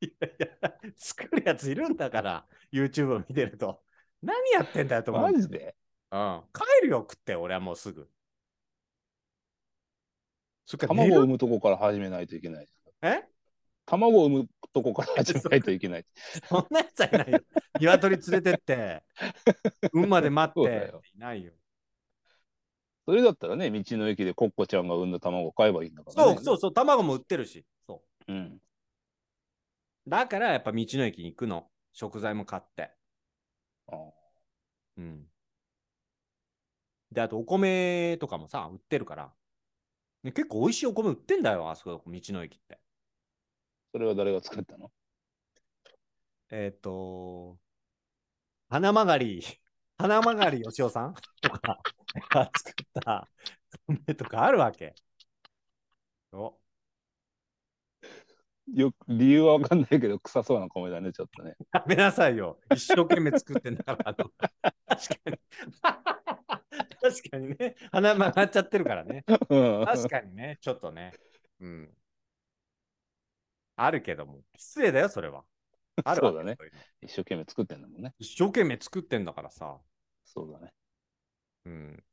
[0.00, 0.48] いやいや、
[0.96, 3.82] 作るやついるんだから、YouTube を見てると。
[4.22, 5.32] 何やってんだよと思う。
[5.32, 5.74] マジで？
[6.16, 8.08] うん、帰るよ、食って、俺はもうすぐ。
[10.64, 12.68] そっか、卵を産むとこから始めないといけない。
[13.02, 13.22] え？
[13.84, 16.06] 卵を産むとこから始めないといけない。
[16.48, 17.40] そんなやつはいないよ。
[17.78, 19.04] 鶏連れてって、
[19.92, 21.52] 運まで待ってそうだよ、いないよ。
[23.04, 26.34] それだったらね、道の駅でコッコちゃんが産んだ卵を買えばいいんだから、ね。
[26.34, 27.64] そうそうそう、卵も売ってるし。
[27.86, 28.32] そう。
[28.32, 28.58] うん。
[30.08, 31.68] だからやっぱ道の駅に行くの。
[31.92, 32.90] 食材も買って。
[33.88, 33.96] あ
[34.98, 35.26] うん。
[37.12, 39.32] で、あとお米とかもさ、売ってるから。
[40.24, 42.78] ね結構美味しいお米売ってんだよ、あそこ、道の駅って。
[43.92, 44.92] それは誰が作ったの？
[46.50, 47.58] えっ、と、
[48.68, 49.42] 花曲がり、
[49.98, 51.78] 花曲がりよしおさんとか
[52.30, 53.28] が作った
[53.86, 54.94] 米とかあるわけ。
[56.32, 56.58] お
[58.74, 61.56] よく理由はわかんないけど、臭そうな米だね、ちょっとね。
[61.72, 62.58] やめなさいよ。
[62.74, 64.14] 一生懸命作ってんだから。
[64.14, 64.28] 確
[65.22, 65.38] かに。
[67.00, 67.76] 確かにね。
[67.92, 69.24] 鼻曲がっちゃってるからね。
[69.26, 70.58] 確かにね。
[70.60, 71.12] ちょっとね。
[71.60, 71.96] うん。
[73.76, 74.40] あるけども。
[74.56, 75.44] 失礼だよ、それは。
[76.04, 76.56] あるそうだね。
[77.00, 78.14] 一生懸命作ってんだもんね。
[78.18, 79.78] 一生懸命作ってんだからさ。
[80.24, 80.72] そうだね。
[81.66, 82.04] うん。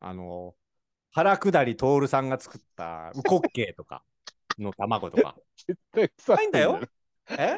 [0.00, 0.54] あの、
[1.12, 4.04] 腹下り徹さんが作ったウコッケイとか
[4.58, 5.36] の卵とか。
[5.66, 6.80] 絶対腐ってんだよ。
[7.30, 7.56] え？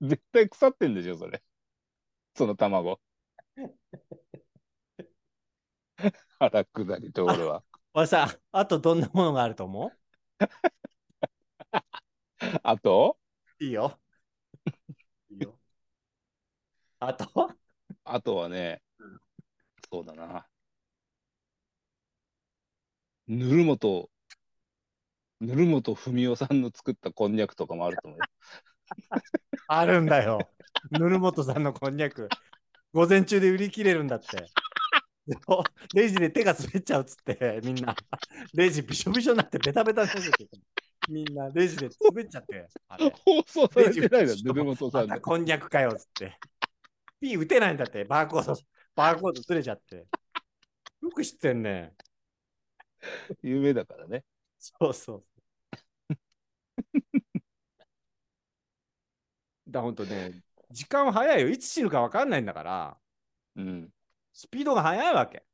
[0.00, 1.42] 絶対腐ってんでしょ、それ。
[2.34, 3.00] その卵。
[6.38, 7.62] 腹下り通るわ。
[7.94, 9.92] おいさ、あとどんなものがあると思
[12.62, 13.18] あと、
[13.60, 13.98] ういいよ。
[15.30, 15.58] いいよ。
[16.98, 17.50] あと？
[18.04, 19.20] あとはねうん、
[19.90, 20.46] そうだな。
[23.28, 24.10] ぬるもと、
[25.40, 28.24] ぬるもとふみおさんの作ったこんにゃくとかもあると思うよ。
[29.68, 30.48] あるんだよ。
[30.90, 32.28] ぬるもとさんのこんにゃく。
[32.92, 34.46] 午前中で売り切れるんだって。
[35.94, 37.94] レジで手が滑っちゃうっつって、みんな。
[38.54, 40.48] レジびしょびしょになってベタベタになってて
[41.08, 42.68] みんなレジで滑っちゃって。
[43.24, 45.08] 放送されてないだレジぬるもとさんの。
[45.08, 46.38] またこんにゃくかよっつって。
[47.20, 48.54] P 打てないんだって、バーコード、
[48.94, 50.06] バーコードずれちゃって。
[51.02, 51.94] よく知ってんね。
[53.42, 54.24] 有名だからね。
[54.58, 55.24] そうそう。
[59.68, 61.48] だ、ほんとね、時間は早いよ。
[61.48, 62.98] いつ死ぬか分かんないんだから、
[63.56, 63.92] うん。
[64.36, 65.44] スピードが速いわけ。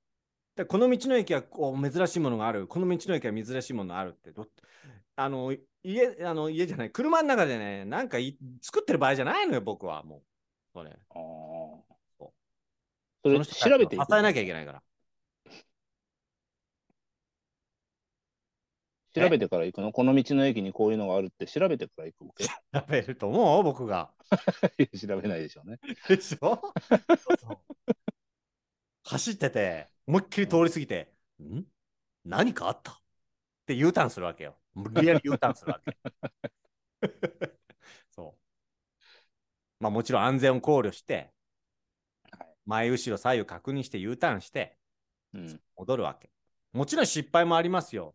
[0.56, 2.66] でこの道の駅はこう珍しいものがある。
[2.66, 4.48] この道の駅は珍しいものがあるってど。
[5.14, 10.22] あの、家、あの家じゃない、車の中でね、なんかい作ってる場合じゃないのよ、僕はもう。
[10.74, 10.90] それ。
[10.90, 11.16] ああ。
[12.18, 12.32] そ
[13.22, 14.82] それ調べていく支えなきゃいけないから。
[19.14, 19.92] 調べてから行くの？
[19.92, 22.44] この道の駅にこういうのがあるって調べてから行くわけ？
[22.46, 22.52] 調
[22.88, 23.62] べると思う？
[23.62, 24.10] 僕が。
[24.98, 25.78] 調べないでしょうね。
[26.08, 26.60] でしょ？
[27.38, 27.92] そ う
[29.12, 31.64] 走ってて、思いっきり通り過ぎて、ん？
[32.24, 32.92] 何かあった？
[32.92, 32.96] っ
[33.66, 34.56] て U ターンするわけよ。
[34.74, 35.98] 無理やり U ターンするわけ。
[38.10, 39.82] そう。
[39.82, 41.30] まあもちろん安全を考慮して、
[42.30, 44.78] はい前後ろ左右確認して U ターンして
[45.34, 45.60] うん。
[45.76, 46.30] 戻るわけ。
[46.72, 48.14] もちろん失敗もありますよ。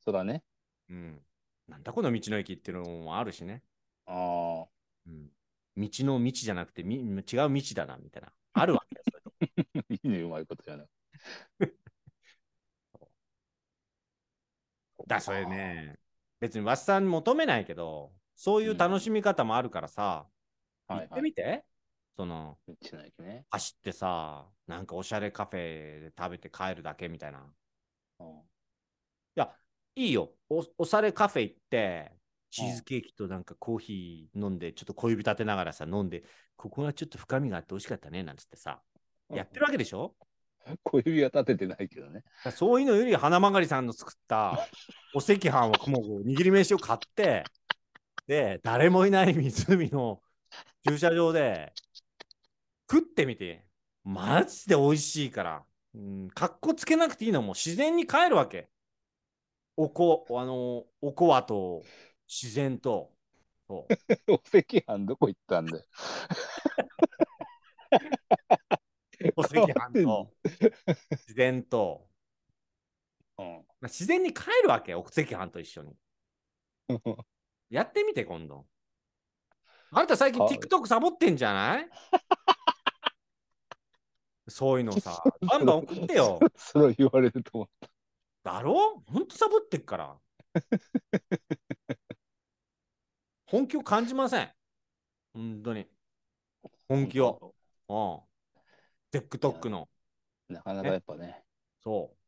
[0.00, 0.42] そうだね。
[0.90, 1.22] うん。
[1.66, 3.62] なんだこの道の駅っていうのもあるしね。
[4.04, 4.68] ああ。
[5.06, 5.30] うん。
[5.76, 8.32] 道の道じゃなくてみ違う道だなみたいな。
[8.52, 9.17] あるわけよ。
[9.74, 10.88] いいいね、うまいことじゃない。
[15.06, 15.98] だそれね、
[16.40, 20.28] 別にわっさんに求めないけど、そういう楽しみ方もあるからさ、
[20.88, 21.22] 行ってはいはい。
[21.22, 21.64] みて、
[22.16, 22.58] その、
[23.18, 23.46] ね。
[23.50, 27.38] 走ってさ、なんかおしゃれカフェで食べて帰るだけみたいな。
[27.40, 27.42] い
[28.18, 28.42] うん
[29.34, 29.54] や、
[29.94, 30.34] いいよ。
[30.48, 32.12] おおしゃれカフェ行って、
[32.50, 36.24] チーズケーキとなんかコーヒー飲んで、ちょっと小指立てながらさ、飲んで、
[36.56, 38.82] ここがちょっと深みがあって美味しかったね、なんつってさ、
[39.30, 40.14] やってるわけでしょ？
[40.82, 42.22] 小指は立ててないけどね。
[42.54, 44.66] そういうのより花曲さんの作った
[45.14, 47.44] お赤飯をもう握り飯を買って
[48.26, 50.20] で誰もいない湖の
[50.86, 51.72] 駐車場で
[52.90, 53.64] 食ってみて。
[54.04, 55.64] マジで美味しいから。
[55.94, 58.70] うん、かっこつけなくていいのもう自然に帰るわけ。
[59.76, 61.82] おこ、あの、おこわと
[62.26, 63.10] 自然と。
[63.68, 63.86] お
[64.34, 65.84] 赤飯どこ行ったんだよ。
[69.38, 70.32] お赤飯と
[71.12, 72.08] 自然と。
[73.38, 75.96] うんまあ自然に帰るわけ、お赤飯と一緒に。
[77.70, 78.66] やってみて、今度。
[79.92, 81.88] あなた最近はい TikTok サボってんじゃない？
[84.48, 86.40] そういうのさ、 バンバン送ってよ。
[86.56, 87.68] それを言われると思う。
[88.42, 89.02] だろ？
[89.06, 90.18] ほんとサボってっから。
[93.46, 94.50] 本気を感じません。
[95.32, 95.86] 本当に。
[96.88, 97.54] 本気を。
[97.88, 98.20] うん。
[99.12, 99.88] TikTok の。
[100.48, 101.44] なかなかやっぱね、
[101.82, 102.18] そう。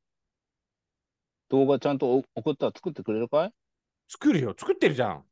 [1.49, 3.53] 動画ちゃんと送ったら作ってくれるかい？
[4.09, 4.55] 作るよ。
[4.59, 5.25] 作ってるじゃん。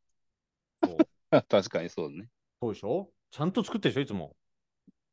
[0.84, 0.96] そう
[1.48, 2.28] 確かにそうね。
[2.60, 3.10] そうでしょ？
[3.30, 4.36] ちゃんと作ってるでしょいつも。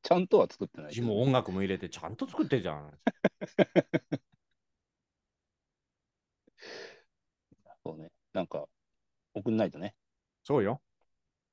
[0.02, 1.08] ちゃんとは作ってないけど。
[1.08, 3.00] 字も音楽も入れてちゃんと作ってるじゃん。
[7.84, 8.12] そうね。
[8.34, 8.68] なんか、
[9.34, 9.96] 送んないとね。
[10.44, 10.82] そうよ。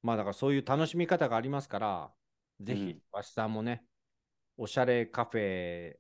[0.03, 2.12] まあだからそういう楽しみ方がありますから、
[2.61, 3.85] ぜひうん、わしさんもね、
[4.62, 5.96] おしゃれカフェ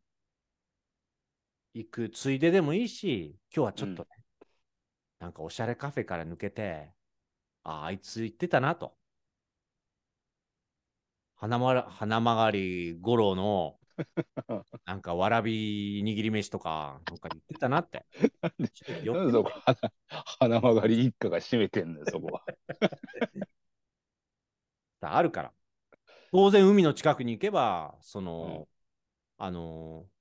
[1.74, 4.08] 行くついででもいいし、今日はちょっとね、
[5.18, 6.92] なんかおしゃれカフェから抜けて、
[7.64, 8.94] ああいつ行ってたなと。
[11.34, 13.80] 花ま曲がり五郎の、
[14.86, 18.06] なんかわらび握り飯とか、なんか言ってたなって。
[19.02, 19.92] よなんでそこ、花
[20.38, 22.44] 花曲がり一家が占めてんだよ、そこは。
[25.00, 25.52] あるから。
[26.32, 28.66] 当然海の近くに行けば、その、
[29.38, 30.12] あのー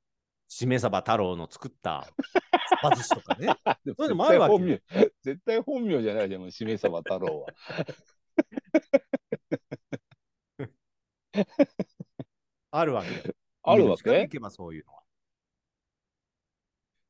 [0.53, 2.05] しめ鯖太郎の作った
[2.67, 3.55] スパ寿司とかね。
[3.65, 7.53] そういうのもあるわけ絶対本名絶対本名じゃないじゃん、しめさば太郎は。
[12.71, 13.35] あるわけ。
[13.63, 14.09] あるわけ？
[14.23, 15.03] 行けばそういうのは。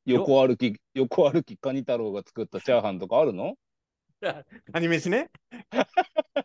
[0.06, 3.56] 横歩き、横歩きカニ太郎が作ったチャーハンとかあるの？
[4.72, 5.30] カニ飯ね。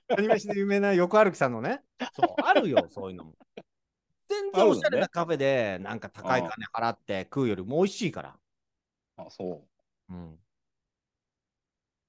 [0.08, 1.82] カニ飯で有名な横歩きさんのね。
[2.14, 3.34] そう、あるよ、 そういうのも。
[4.28, 8.38] 全然おしゃれなカフェで、なんか高い金払って食うよりも美味しいから。
[9.16, 9.66] あ、そ
[10.08, 10.38] うん。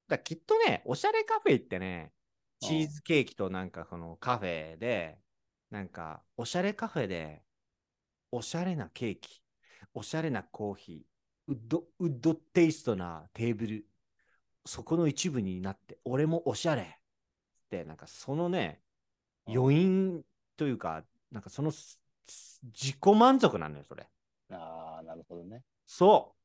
[0.08, 2.14] だきっとね、おしゃれカフェ行ってね、
[2.60, 5.20] チーズケーキとなんかこのカフェで、
[5.70, 7.44] なんかおしゃれカフェで、
[8.32, 9.42] おしゃれなケーキ、
[9.94, 13.86] おしゃれなコーヒー、ウッドウッドテイストなテーブル、
[14.68, 17.00] そこの一部になって、俺もおしゃれっ
[17.70, 18.82] て、なんかそのね、
[19.48, 20.24] うん余韻
[20.58, 22.02] というか、なんかそのす
[22.66, 24.10] 自己満足なのよ、それ。
[24.50, 24.54] う。
[24.56, 25.64] ああ、なるほどね。
[25.86, 26.36] そ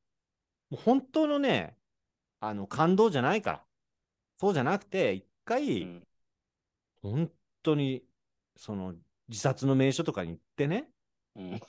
[0.70, 0.74] う。
[0.76, 1.78] もう本当のね、
[2.40, 3.66] あの感動じゃないから。
[4.36, 5.26] そうじゃなくて、一
[5.80, 6.02] う回、ん。
[7.02, 7.30] 本
[7.62, 8.04] 当に、
[8.56, 8.94] その
[9.28, 10.90] 自殺の名所とかに行ってね、
[11.36, 11.60] うん。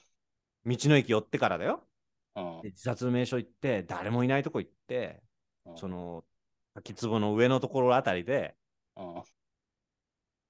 [0.65, 1.87] 道の駅寄ってからだよ。
[2.35, 5.23] うんで自殺の名所行って、誰もいないとこ行って、
[5.65, 6.25] うんその、
[6.75, 8.55] 滝壺の上のところあたりで、
[8.97, 9.23] うん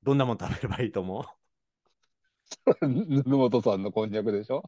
[0.04, 1.24] どんなもん食べればいいと思う？
[3.24, 4.64] 布本さんのこんにゃくでしょ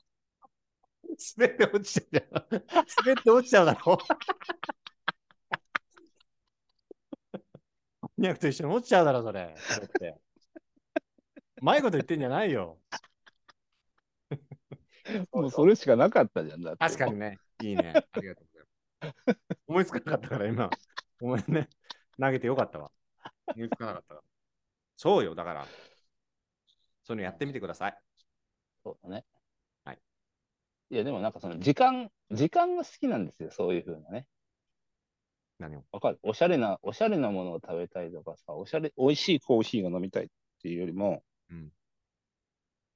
[1.37, 2.45] 滑って落ちちゃう。
[2.51, 3.97] 滑って落ちちゃうだろ。
[7.99, 9.53] こんにゃくと一緒に落ちちゃうだろ、それ。
[9.57, 10.15] それって。
[11.61, 12.79] うまいこと言ってんじゃないよ。
[15.33, 16.63] もうそれしかなかったじゃん。
[16.63, 17.37] 確かにね。
[17.61, 17.93] いいね。
[18.13, 18.63] ありがとうござ
[19.09, 19.39] います。
[19.67, 20.69] 思いつかなかったから、今。
[21.19, 21.69] ごめんね。
[22.19, 22.91] 投げてよかったわ。
[23.55, 24.21] 思いつかなかったから。
[24.97, 25.67] そうよ、だから。
[27.03, 27.97] そういうのやってみてください。
[28.83, 29.25] そうだね。
[29.83, 29.99] はい。
[30.89, 34.27] いや、でもなんかその時間、時間が好きなんですよ、そういうふうなね。
[35.59, 35.85] 何を？
[35.91, 36.19] わかる？
[36.23, 40.27] おしゃれな、おしゃれなものを食べたいとかさ、おしゃれ、美味しいコーヒーが飲みたいっ
[40.61, 41.71] ていうよりも、うん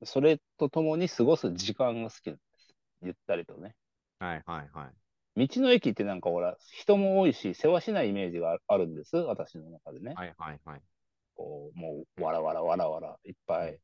[0.06, 2.76] それとともに過ごす時間が好きなんです。
[3.02, 3.76] ゆったりとね。
[4.20, 4.94] はいはいはい。
[5.36, 10.14] 道の駅ってなんかほら、人も多いし、世話しないイメージがああるんです、私の中でね。
[10.16, 10.82] はいはいはい。
[11.36, 13.80] こう、もう、わらわらわらわら、いっぱい、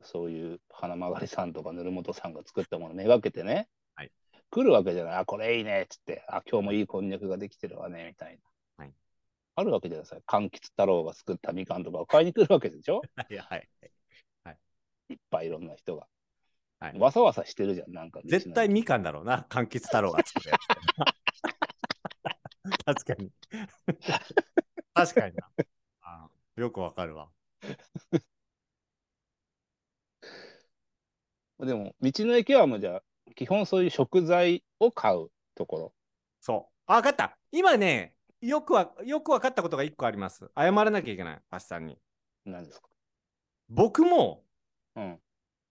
[0.00, 4.12] そういう花曲がりさんとかぬるもとさんが作ったものめがけてね、はい
[4.50, 5.14] 来るわけじゃない。
[5.16, 8.38] あ、これいいねっつって、あ、今日もいいこんにゃくができてるわね、みたい
[8.76, 8.84] な。
[8.84, 8.94] はい
[9.56, 10.38] あるわけじゃないですか。
[10.38, 13.68] 柑橘太郎が作ったみかんとかを買いに来るわけでしょ はいはい。
[15.08, 16.06] いっぱいいろんな人が。
[16.80, 18.20] はいわさわさしてるじゃん、なんか。
[18.24, 20.68] 絶対みかんだろうな、柑橘太郎が作るやつ。
[22.84, 23.30] 確かに。
[24.94, 25.50] 確かにな。
[26.02, 27.28] あよくわかるわ。
[31.58, 33.02] でも、道の駅はもうじゃあ、
[33.34, 35.94] 基本そういう食材を買うところ。
[36.40, 36.74] そう。
[36.86, 37.36] あ、わかった。
[37.50, 40.50] 今ね、よくわ、よくわかったことが一個あります。
[40.56, 41.98] 謝らなきゃいけない、パシさんに。
[42.44, 42.88] なんですか？
[43.68, 44.44] 僕も、
[44.94, 45.20] うん。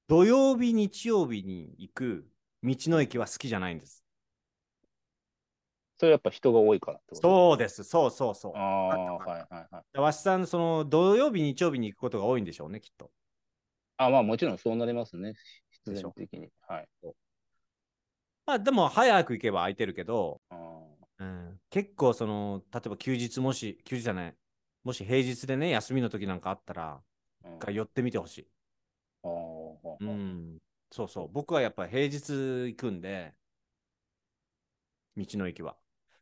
[0.08, 2.26] 土曜日、日曜日に行く
[2.64, 4.06] 道の駅は好きじゃないんです。
[5.98, 7.22] それやっぱ人が多いからってこと？
[7.22, 8.54] そうです、そうそうそう。
[8.56, 9.98] ああ、はいはいはい。
[10.00, 13.12] わしさん、その土曜日、日曜日に行くことが多いんでしょうね、きっと。
[13.98, 15.34] あまあもちろんそうなりますね。
[15.72, 16.50] 必然的に。
[16.68, 16.88] はい。
[18.46, 20.56] まあでも早く行けば空いてるけど、あ
[21.20, 24.36] うん、結構その、例えば休日もし、休日じゃない、
[24.86, 28.48] もし平日でね、休みの時なんかあったら、ーうん寄ってみてほしい。
[29.24, 29.57] あー
[30.00, 30.58] うん、
[30.92, 31.30] そうそう。
[31.32, 33.34] 僕はやっぱり平日行くんで、
[35.16, 35.78] 道の駅は。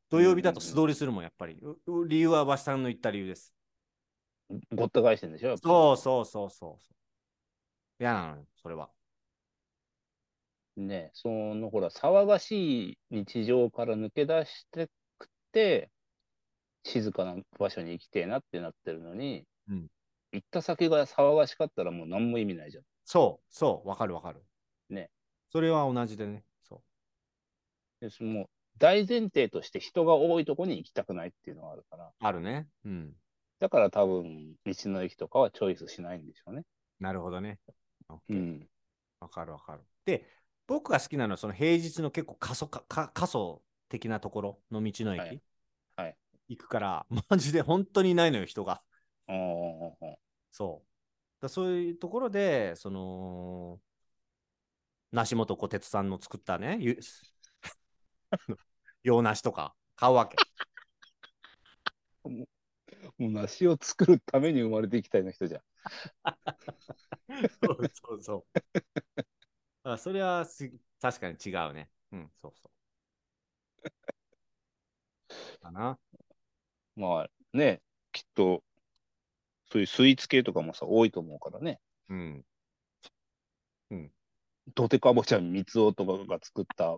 [0.10, 1.60] 土曜日だと素通りするもん、やっぱり。
[2.08, 3.54] 理由はわしさんの言った理由です。
[4.74, 6.96] ごった返してんでしょそうそうそうそうそう。
[8.00, 8.90] 嫌なのよ、それは。
[10.78, 14.88] ね、そのほら、騒がしい日常から抜け出して
[15.18, 15.90] くって、
[16.84, 19.88] 静かな場所に行きてえなってなってるのに、うん
[20.36, 22.84] 行った先が騒がしかったらもう何も意味ないじゃん。
[23.06, 24.44] そう、そう、わかるわかる。
[24.90, 25.10] ね。
[25.50, 26.44] それは同じでね。
[26.64, 26.82] そ
[28.02, 32.12] でその大前提として人が多いとこに行きたくないっていうのがあるから、う。
[32.20, 32.68] あるね。
[32.84, 33.14] うん。
[33.60, 36.64] だから多分、道の駅とかはチョイスしないんでしょうね。
[37.00, 37.60] なるほどね。
[38.30, 38.68] うん。
[39.20, 39.82] わかるわかる。
[40.06, 40.26] で、
[40.68, 45.42] 僕が好きなのは、その平日の結構過疎かか過疎的なところの道の駅、はい
[45.96, 48.82] はい行くから、マジで本当にいないのよ、人が。
[50.52, 50.95] そう。
[51.42, 53.82] だそういうところで、その、
[55.12, 57.00] 梨本小鉄さんの作ったね、ゆ
[59.04, 60.36] 洋梨とか買うわけ。
[63.18, 65.62] もう梨を作るために生まれてきたような人じゃん。
[67.64, 68.62] そうそうそう。
[69.84, 70.70] あそれはす
[71.02, 71.90] 確かに違うね。
[72.12, 72.86] うん、そうそう。
[75.62, 76.00] かな。
[76.98, 77.84] まあね、
[78.14, 78.65] きっと、
[79.76, 81.80] そういうスイーツ系とかもさ、多いと思うからね。
[82.10, 82.46] うん。
[84.74, 86.98] ドテカボちゃん三つおとかが作った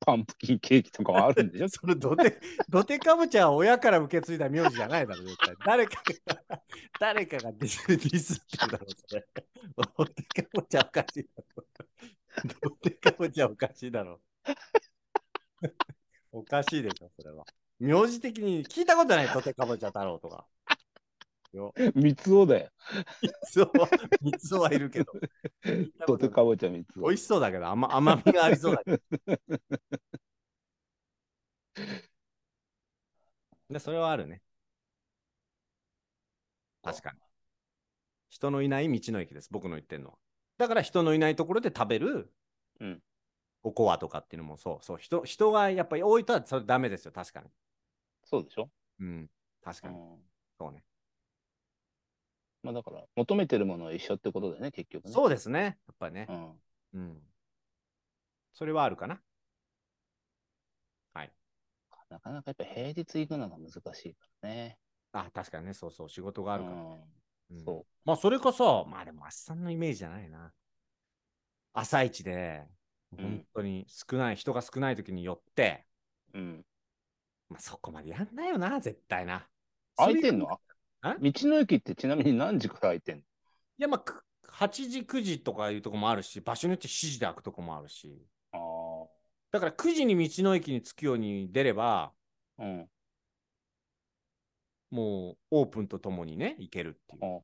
[0.00, 1.68] パンプキンケーキとかもあるんでしょ？
[1.70, 5.54] それドテ、ドテカブチは親から受け継いだ名字じゃないだろ、絶対。
[5.64, 6.62] 誰かが、
[7.00, 9.26] 誰かがディスディスってるだろ、それ。
[9.96, 11.64] ドテカブチはおかしいだろ。
[12.60, 14.20] ドテカブチはおかしいだろ。
[16.32, 17.46] おかしいでしょ、それは。
[17.78, 20.46] 名字的に聞いたことない、ドテカブチャ太郎とか。
[21.56, 21.74] よ。
[21.94, 22.70] 三つおだよ。
[23.22, 23.88] 三つおは、
[24.20, 25.12] 三つおはいるけど。
[26.06, 27.14] ドテカボちゃん三つお美。
[27.14, 29.02] 味しそうだけど、甘甘みがありそうだけど。
[33.70, 34.42] で、それはあるね。
[36.82, 37.18] 確かに。
[38.30, 40.18] 人のいない道の駅です、僕の言ってるのは。
[40.58, 42.32] だから人のいないところで食べる、
[42.80, 43.02] うん
[43.62, 47.50] おこわとかっていうのもそう、そう、人人がやっぱり多いとはそれダメですよ、確かに。
[48.22, 49.28] そうでしょ、うん、
[49.60, 49.96] 確かに。
[49.96, 50.18] うん、
[50.56, 50.84] そうね。
[52.66, 55.12] まあだから、求めてるものは一緒ってことだよね、結局ね。
[55.12, 56.32] そうですね、やっぱりねう。
[56.32, 56.60] ん。
[56.94, 57.22] うん。
[58.52, 59.20] それはあるかな？
[61.14, 61.32] はい。
[62.10, 64.78] なかなかやっぱ平日行くのが難しいからね。
[65.12, 66.76] あ、確かにね、そうそう、仕事があるから。
[66.76, 66.90] うん
[67.50, 70.52] うんそまあ、それこそ、まあでも、あっさんのイメージじゃないな。
[71.72, 72.66] 朝一で、
[73.12, 75.86] うん本当に少ない、人が少ない時に寄って、
[76.34, 76.38] う。
[76.38, 76.64] うん。
[77.48, 79.46] まあ、そこまでやんないよな、絶対な。
[79.96, 80.50] 空いてんの？
[80.50, 80.58] あ
[81.02, 83.20] 道の駅ってちなみに何時から空いてんの？
[83.20, 83.24] い
[83.78, 88.26] や、まあ、く8時、9時とかいうとこもあるし、場所によって7時で開くとこもあるし。
[88.52, 88.58] あ
[89.52, 92.12] だから9時に道の駅に着くように出れば、
[92.58, 92.64] あ。
[92.64, 92.88] うん。
[94.90, 97.42] もうオープンとともにね、行けるっていう。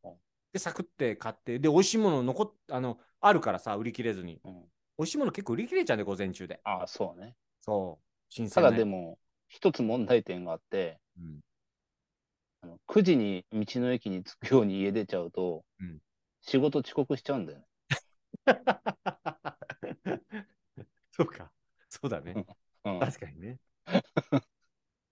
[0.53, 4.41] で、サクって買って、で、美味しいもの残っあの、あるからさ、売り切れずに。
[4.45, 4.55] ううん、
[4.99, 6.61] 美味しいもの結構売り切れちゃうんで、午前中で。
[6.65, 7.37] ああ、そうね。
[7.61, 8.33] そう。
[8.33, 11.41] 新た鮮なだでも、一つ問題点があって、うん
[12.63, 15.99] あの9時に道の駅に着くように家出ちゃうと、うん
[16.45, 17.65] 仕事遅刻しちゃうんだよね。
[21.13, 21.53] そうか。
[21.89, 22.35] そうだね。
[22.85, 23.61] うん、確かにね。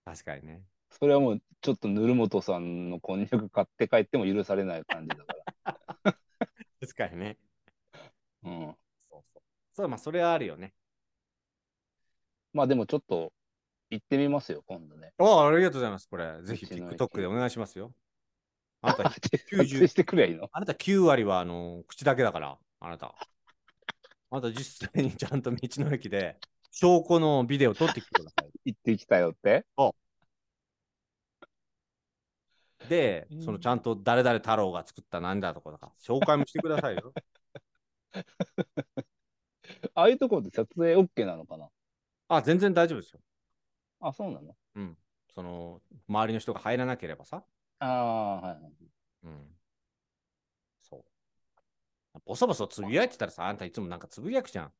[0.03, 0.61] 確かにね。
[0.89, 5.33] それはもうちょっとぬるもとさんのこんにゃく買って帰っても許されない感じだか
[6.81, 7.37] 確かにね。
[8.43, 8.51] ら。
[8.51, 8.77] うん、
[9.09, 9.43] そうそう。
[9.71, 10.73] そう、まあ、それはあるよね。
[12.51, 13.31] まあでもちょっと
[13.91, 15.11] 行ってみますよ、今度ね。
[15.17, 16.07] ああ、ありがとうございます。
[16.09, 17.93] これ、ぜひ TikTok でお願いしますよ。
[18.81, 19.19] あなた、撮
[19.51, 20.49] 90影してくればいいの？
[20.51, 23.13] あなた9割はあの口だけだから、あなた。
[24.31, 26.37] あなた実際にちゃんと道の駅で
[26.71, 28.51] 証拠のビデオ撮ってきてください。
[28.71, 29.65] 行ってきたよって？
[32.87, 37.13] でう、んそのちゃんと誰々太郎が作ったなんだとかだから、紹介もしてくださいよ。
[39.93, 41.69] ああいうところで撮影 OK なのかな？
[42.29, 43.19] あ、全然大丈夫ですよ。
[44.01, 44.55] あ、そうなの？
[44.75, 44.97] うん。
[45.33, 47.43] その、周りの人が入らなければさ。
[47.79, 48.73] ああ、はいはい。
[49.23, 49.57] うん。
[50.81, 52.19] そう。
[52.25, 54.73] ボソボソつぶやいてたらさ、あんたいつもなんかつぶやくじゃん。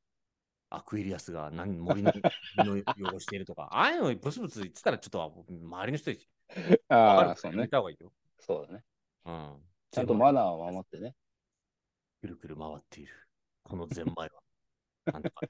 [0.73, 2.13] アクエリアスが何森の
[2.57, 6.17] 森の汚しているとか、ああいうのブツブツ言ってたらちょっと周りの人に
[6.87, 7.57] ああ、分かるそうね。
[7.57, 8.13] やめた方がいいよ。
[8.39, 8.83] そうだね。
[9.25, 9.57] うん。
[9.91, 11.13] ちゃんとマナーを守ってね。
[12.21, 13.13] くるくる回っている。
[13.63, 15.11] このゼンマイは。
[15.11, 15.45] なんとか。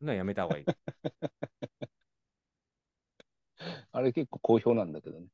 [0.00, 0.64] なのやめた方がいい。
[3.92, 5.26] あれ結構好評なんだけどね。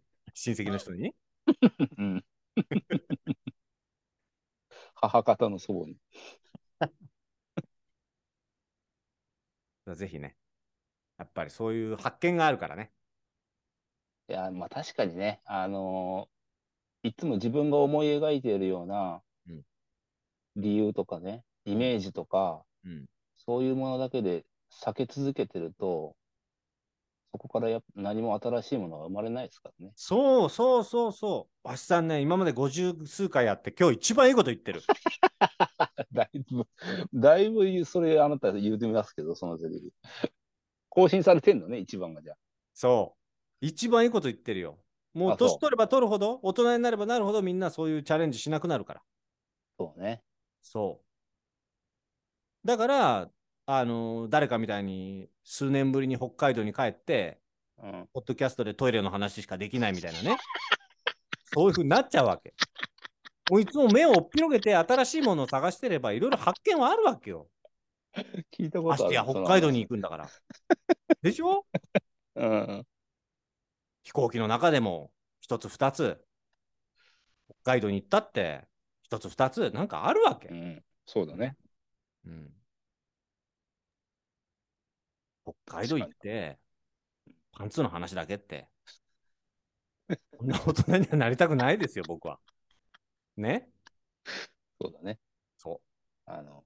[0.34, 1.14] 親戚の人に？
[1.98, 2.24] うん。
[4.94, 5.96] 母方の祖母に。
[9.94, 10.36] ぜひね。
[11.18, 12.92] やっぱりそういう発見があるからね。
[14.28, 16.32] いや、まあ確かにね、あのー
[17.04, 19.62] いつも自分が思い描いているようなうん
[20.56, 23.06] 理由とかね、イメージとか、うん。
[23.36, 24.44] そういうものだけで
[24.84, 26.16] 避け続けてると、
[27.32, 29.92] そこからや何も新しいものが生まれないですからね。
[29.96, 31.68] そうそうそうそう。
[31.68, 34.82] わしさんね、今まで50数回やって、今日一番いいこと言ってる。
[36.12, 36.66] だいぶ、
[37.14, 39.92] だいぶそれあなた言うてみますけど、そのセリフ。
[40.90, 42.36] 更新されてんのね、一番がじゃあ。
[42.74, 43.16] そ
[43.62, 43.66] う。
[43.66, 44.78] 一番いいこと言ってるよ。
[45.14, 49.02] もう年取れば取るほど、大人になればなるほど、みんなそういうチャレンジしなくなるから。
[49.78, 50.22] そうね。
[50.60, 51.00] そ
[52.64, 52.66] う。
[52.66, 53.30] だから、
[53.64, 57.40] あの誰かみたいに数年ぶりに北海道に帰って、
[57.82, 58.08] うん。
[58.12, 60.36] ポッドキャストでトイレの話しかできないみたいなね。
[61.54, 62.54] そういうふうになっちゃうわけ。
[63.50, 67.48] もういつも目をおっぴろげて新しいものを探してればいろいろ発見はあるわけよ。
[68.56, 70.28] 聞いたこまとあ北海道に行くんだから。
[71.22, 71.66] でしょ？
[72.36, 72.86] うん。
[74.04, 76.22] 飛行機の中でも一つ二つ
[77.64, 78.62] 北海道に行ったって
[79.02, 80.48] 一つ二つなんかあるわけ。
[80.48, 80.82] うん。
[81.04, 81.56] そうだね。
[82.26, 82.48] うん
[85.66, 86.58] 北海道行って
[87.52, 88.68] パンツの話だけって
[90.36, 92.38] こんな大人にはなりたくないですよ 僕は。
[93.36, 93.68] ね？
[94.80, 95.18] そうだね。
[95.56, 95.80] そ
[96.26, 96.64] あの、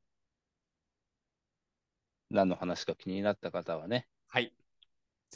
[2.31, 4.13] 何の話か気になった方はね、う。
[4.29, 4.53] はい。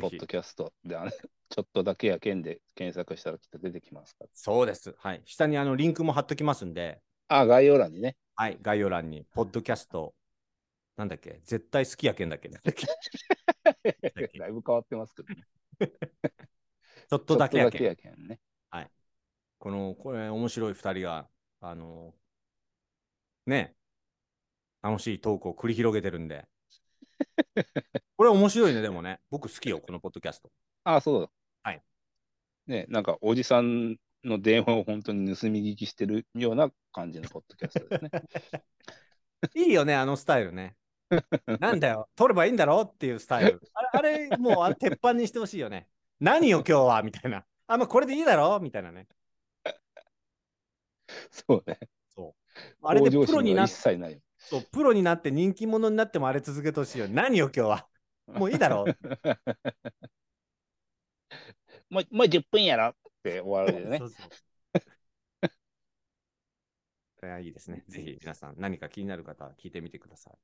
[0.01, 0.27] ポッド。
[0.27, 4.31] キャストで、あ のちょっとだけやけんで検索したらきっと出てきますから。
[4.33, 4.95] そうです。
[4.99, 5.23] はい。
[5.25, 8.17] 下にあのリンクも貼っときますんで、あ、概要欄にね。
[8.35, 8.59] はい。
[8.61, 10.15] 概要欄に、ポッドキャスト、
[11.01, 11.41] なんだっけ？
[11.45, 12.61] 絶対好きやけんだっけ だ
[14.49, 15.47] いぶ変わってますけどね。
[17.09, 18.41] ちょっとだけやけんけんね。
[19.61, 21.29] この、これ、面白い2人が、
[21.61, 22.15] あの、
[23.47, 23.77] ね、
[24.83, 26.49] 楽しいトークを繰り広げてるんで。
[28.17, 29.21] これ面白いね、でもね。
[29.31, 30.51] 僕好きよ、このポッドキャスト。
[30.85, 31.31] あ、そうだ。
[31.63, 31.83] はい。
[32.67, 38.11] ね、なんかおじさんの電話を本当に盗み聞きしてるような感じのポッドキャストですね。
[39.55, 40.75] いいよね、あのスタイルね。
[41.61, 43.61] なんだよ、撮ればいいんだろっていうスタイル。
[43.75, 45.89] あれ、あれもうあれ鉄板にしてほしいよね。
[46.21, 47.45] 何よ、今日はみたいな。
[47.67, 49.07] あ、まあ、これでいいだろみたいなね。
[51.31, 51.79] そうね。
[52.83, 54.21] あれでプロになっ一切ない。
[54.39, 57.09] そうプロになって人気者になってもあれ続けてほしいよ。
[57.09, 57.87] 何よ、今日は。
[58.27, 58.87] もういいだろ
[61.91, 64.05] もうもう10分やろって終わるよねそ。
[64.05, 64.29] うそう
[67.21, 67.85] これはいいですね。
[67.89, 70.39] ぜひ皆さん何か気になる方は聞いてみてください。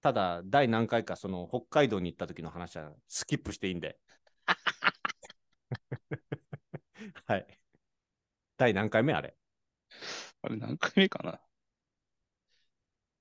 [0.00, 3.98] ただ、第何回かその北海道に行った時の話はスキップしていいんで。
[7.26, 7.46] はい。
[8.56, 9.36] 第何回目あれ？
[10.42, 11.40] あれ何回目かな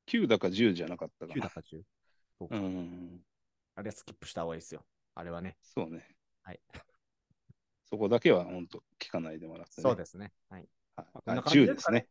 [0.07, 1.49] ?9 だか10じゃなかったか ?9 だな。
[1.49, 1.81] か10。
[2.37, 3.21] そううかん。
[3.75, 4.85] あれはスキップした方がいいですよ。
[5.15, 5.57] あれはね。
[5.61, 6.15] そうね。
[6.43, 6.59] はい。
[7.89, 9.81] そこだけは本当聞かないでもらって、ね。
[9.81, 10.33] そうですね。
[10.49, 10.69] はい。
[10.95, 12.07] はいこんなあ10感じですね。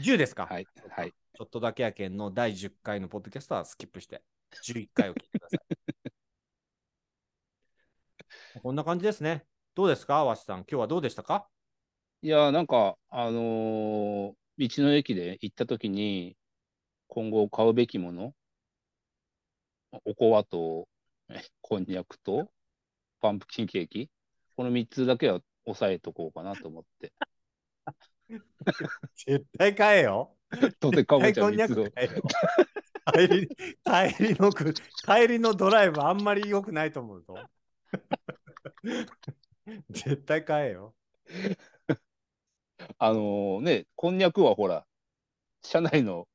[0.00, 0.66] 10ですかはい。
[0.90, 1.14] はい。
[1.36, 4.22] ちょっとだけやけんの第10回のポッドキャストはスキップして、
[4.62, 5.76] 11回を聞いてください。
[8.62, 9.46] こんな感じですね。
[9.74, 10.58] どうですか、わしさん。
[10.60, 11.48] 今日はどうでしたか？
[12.22, 16.34] いやー、なんか、あのー道の駅で行ったときに、
[17.08, 18.34] 今後買うべきもの、
[20.04, 20.88] おこわと、
[21.28, 22.50] えこんにゃくと、
[23.20, 24.10] パンプキンケーキ、
[24.56, 27.12] この3つだけは押さえとこうかなと思って。
[29.14, 30.35] 絶対買えよ。
[30.80, 31.86] とてかぼちゃ3絶対こんにゃつを。
[33.12, 33.48] 帰り
[33.84, 34.74] 帰りのく
[35.04, 37.34] 帰りのドライブあんまり良くないと思うぞ。
[39.90, 40.94] 絶対買えよ。
[42.98, 44.86] あのーね、こんにゃくはほら、
[45.62, 46.28] 車内の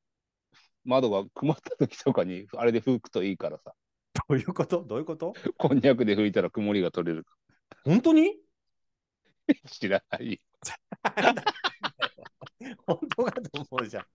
[0.84, 3.74] 窓が曇った時とかに、あれで拭くといいからさ、
[4.14, 4.84] どういうこと？
[4.84, 5.34] どういうこと？
[5.58, 7.26] こんにゃくで拭いたら曇りが取れる。
[7.84, 8.36] 本当に？
[9.68, 10.42] 知らない。
[12.86, 14.06] 本当かと思うじゃん。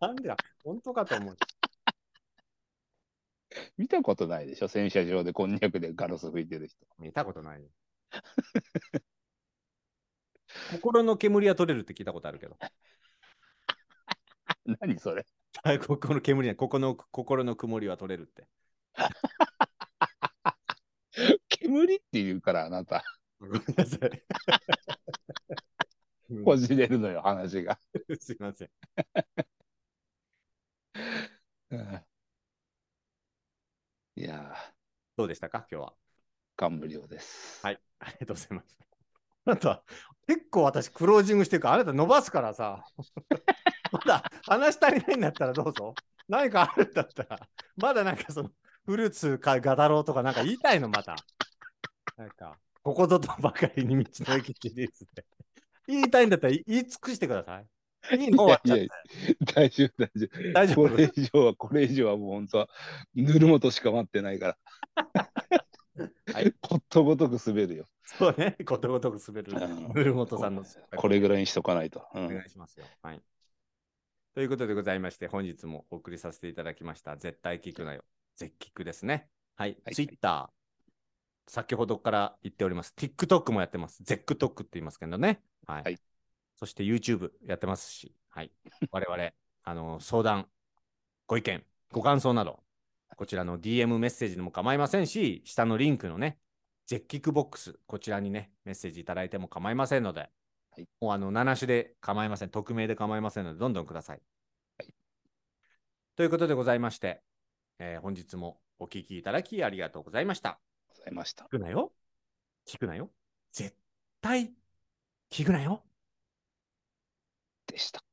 [0.00, 0.36] なんでだ？
[0.64, 1.36] 本当かと思う。
[3.78, 4.68] 見たことないでしょ？
[4.68, 6.76] 洗車場でこんにゃくでガラス拭いてる人。
[6.98, 7.68] 見たことないよ。
[10.80, 12.56] 心の煙は取れるって聞いたことあるけど。
[14.80, 15.24] 何それ？
[15.64, 18.46] はいここの煙ね、ここの心の曇りは取れるって。
[21.48, 23.02] 煙って言うから、あなた。
[23.40, 24.22] ごめんなさい。
[26.30, 27.78] うんこじれるのよ、話が。
[28.20, 28.70] すいません。
[31.70, 32.02] うん
[34.16, 34.72] いやー、
[35.16, 35.94] どうでしたか、今日は？
[36.56, 37.60] 感無量です。
[37.64, 38.76] はい、 ありがとうございます。
[39.46, 39.84] あなた、
[40.26, 42.84] 結構私、クロージングしてるから、あなた伸ばすからさ、
[43.92, 45.94] まだ話し足りないんだったらどうぞ。
[46.28, 47.40] 何かあるんだったら、
[47.76, 48.50] まだなんかその、
[48.86, 51.16] フルーツかガダロウとかなんか言いたいの、また。
[52.16, 55.24] なんか、ここぞとばかりに道の駅シリーズで。
[55.88, 57.66] 言いたいんだったら言い尽くしてください。
[58.16, 58.88] いいのいやてい。
[59.54, 60.52] 大丈夫、大丈夫。
[60.52, 62.68] 大丈夫これ以上は、これ以上はもう本当は、
[63.14, 64.58] ぬるもとしか待ってないから。
[66.32, 67.84] はいことごとく滑るよ。
[68.04, 69.52] そうね、ことごとく滑る。
[69.52, 70.64] うん古本さんの。
[70.96, 72.06] これぐらいにしとかないと。
[72.14, 72.86] うおん願いしますよ。
[73.02, 73.22] はい。
[74.34, 78.04] ということでございまして、本日もお送りさせていただきました、絶対聞くなよ。
[78.36, 79.28] 絶聞くですね。
[79.56, 79.76] はい。
[79.84, 80.50] はい Twitter、
[81.48, 82.94] 先ほどから言っております。
[82.96, 84.02] TikTok もやってます。
[84.04, 85.42] ゼックトックって言いますけどね。
[85.66, 85.82] はい。
[85.82, 85.98] はい
[86.58, 88.50] そして YouTube やってますし、はい。
[88.90, 89.32] 我々、
[89.62, 90.50] あの、相談、
[91.28, 92.64] ご意見、ご感想など、
[93.16, 96.40] こちらの DM メッセージでも構いませんし、下のリンクのね、
[96.86, 100.32] ジェッキックボックス、こちらにね、メッセージいただいても構いませんので、
[100.72, 102.50] はいもうあの、7種で構いません。
[102.50, 104.22] 匿名で構いませんので、どんどんください。
[104.78, 104.92] はい
[106.16, 107.22] ということでございまして、
[107.78, 110.58] えー本日もお聞きいただきありがとうございました。
[111.08, 111.48] いました聞。
[111.48, 111.92] くなよ。
[112.66, 113.10] 聞くなよ。
[113.52, 113.74] 絶
[114.20, 114.52] 対
[115.30, 115.84] 聞くなよ。
[117.66, 118.07] でした。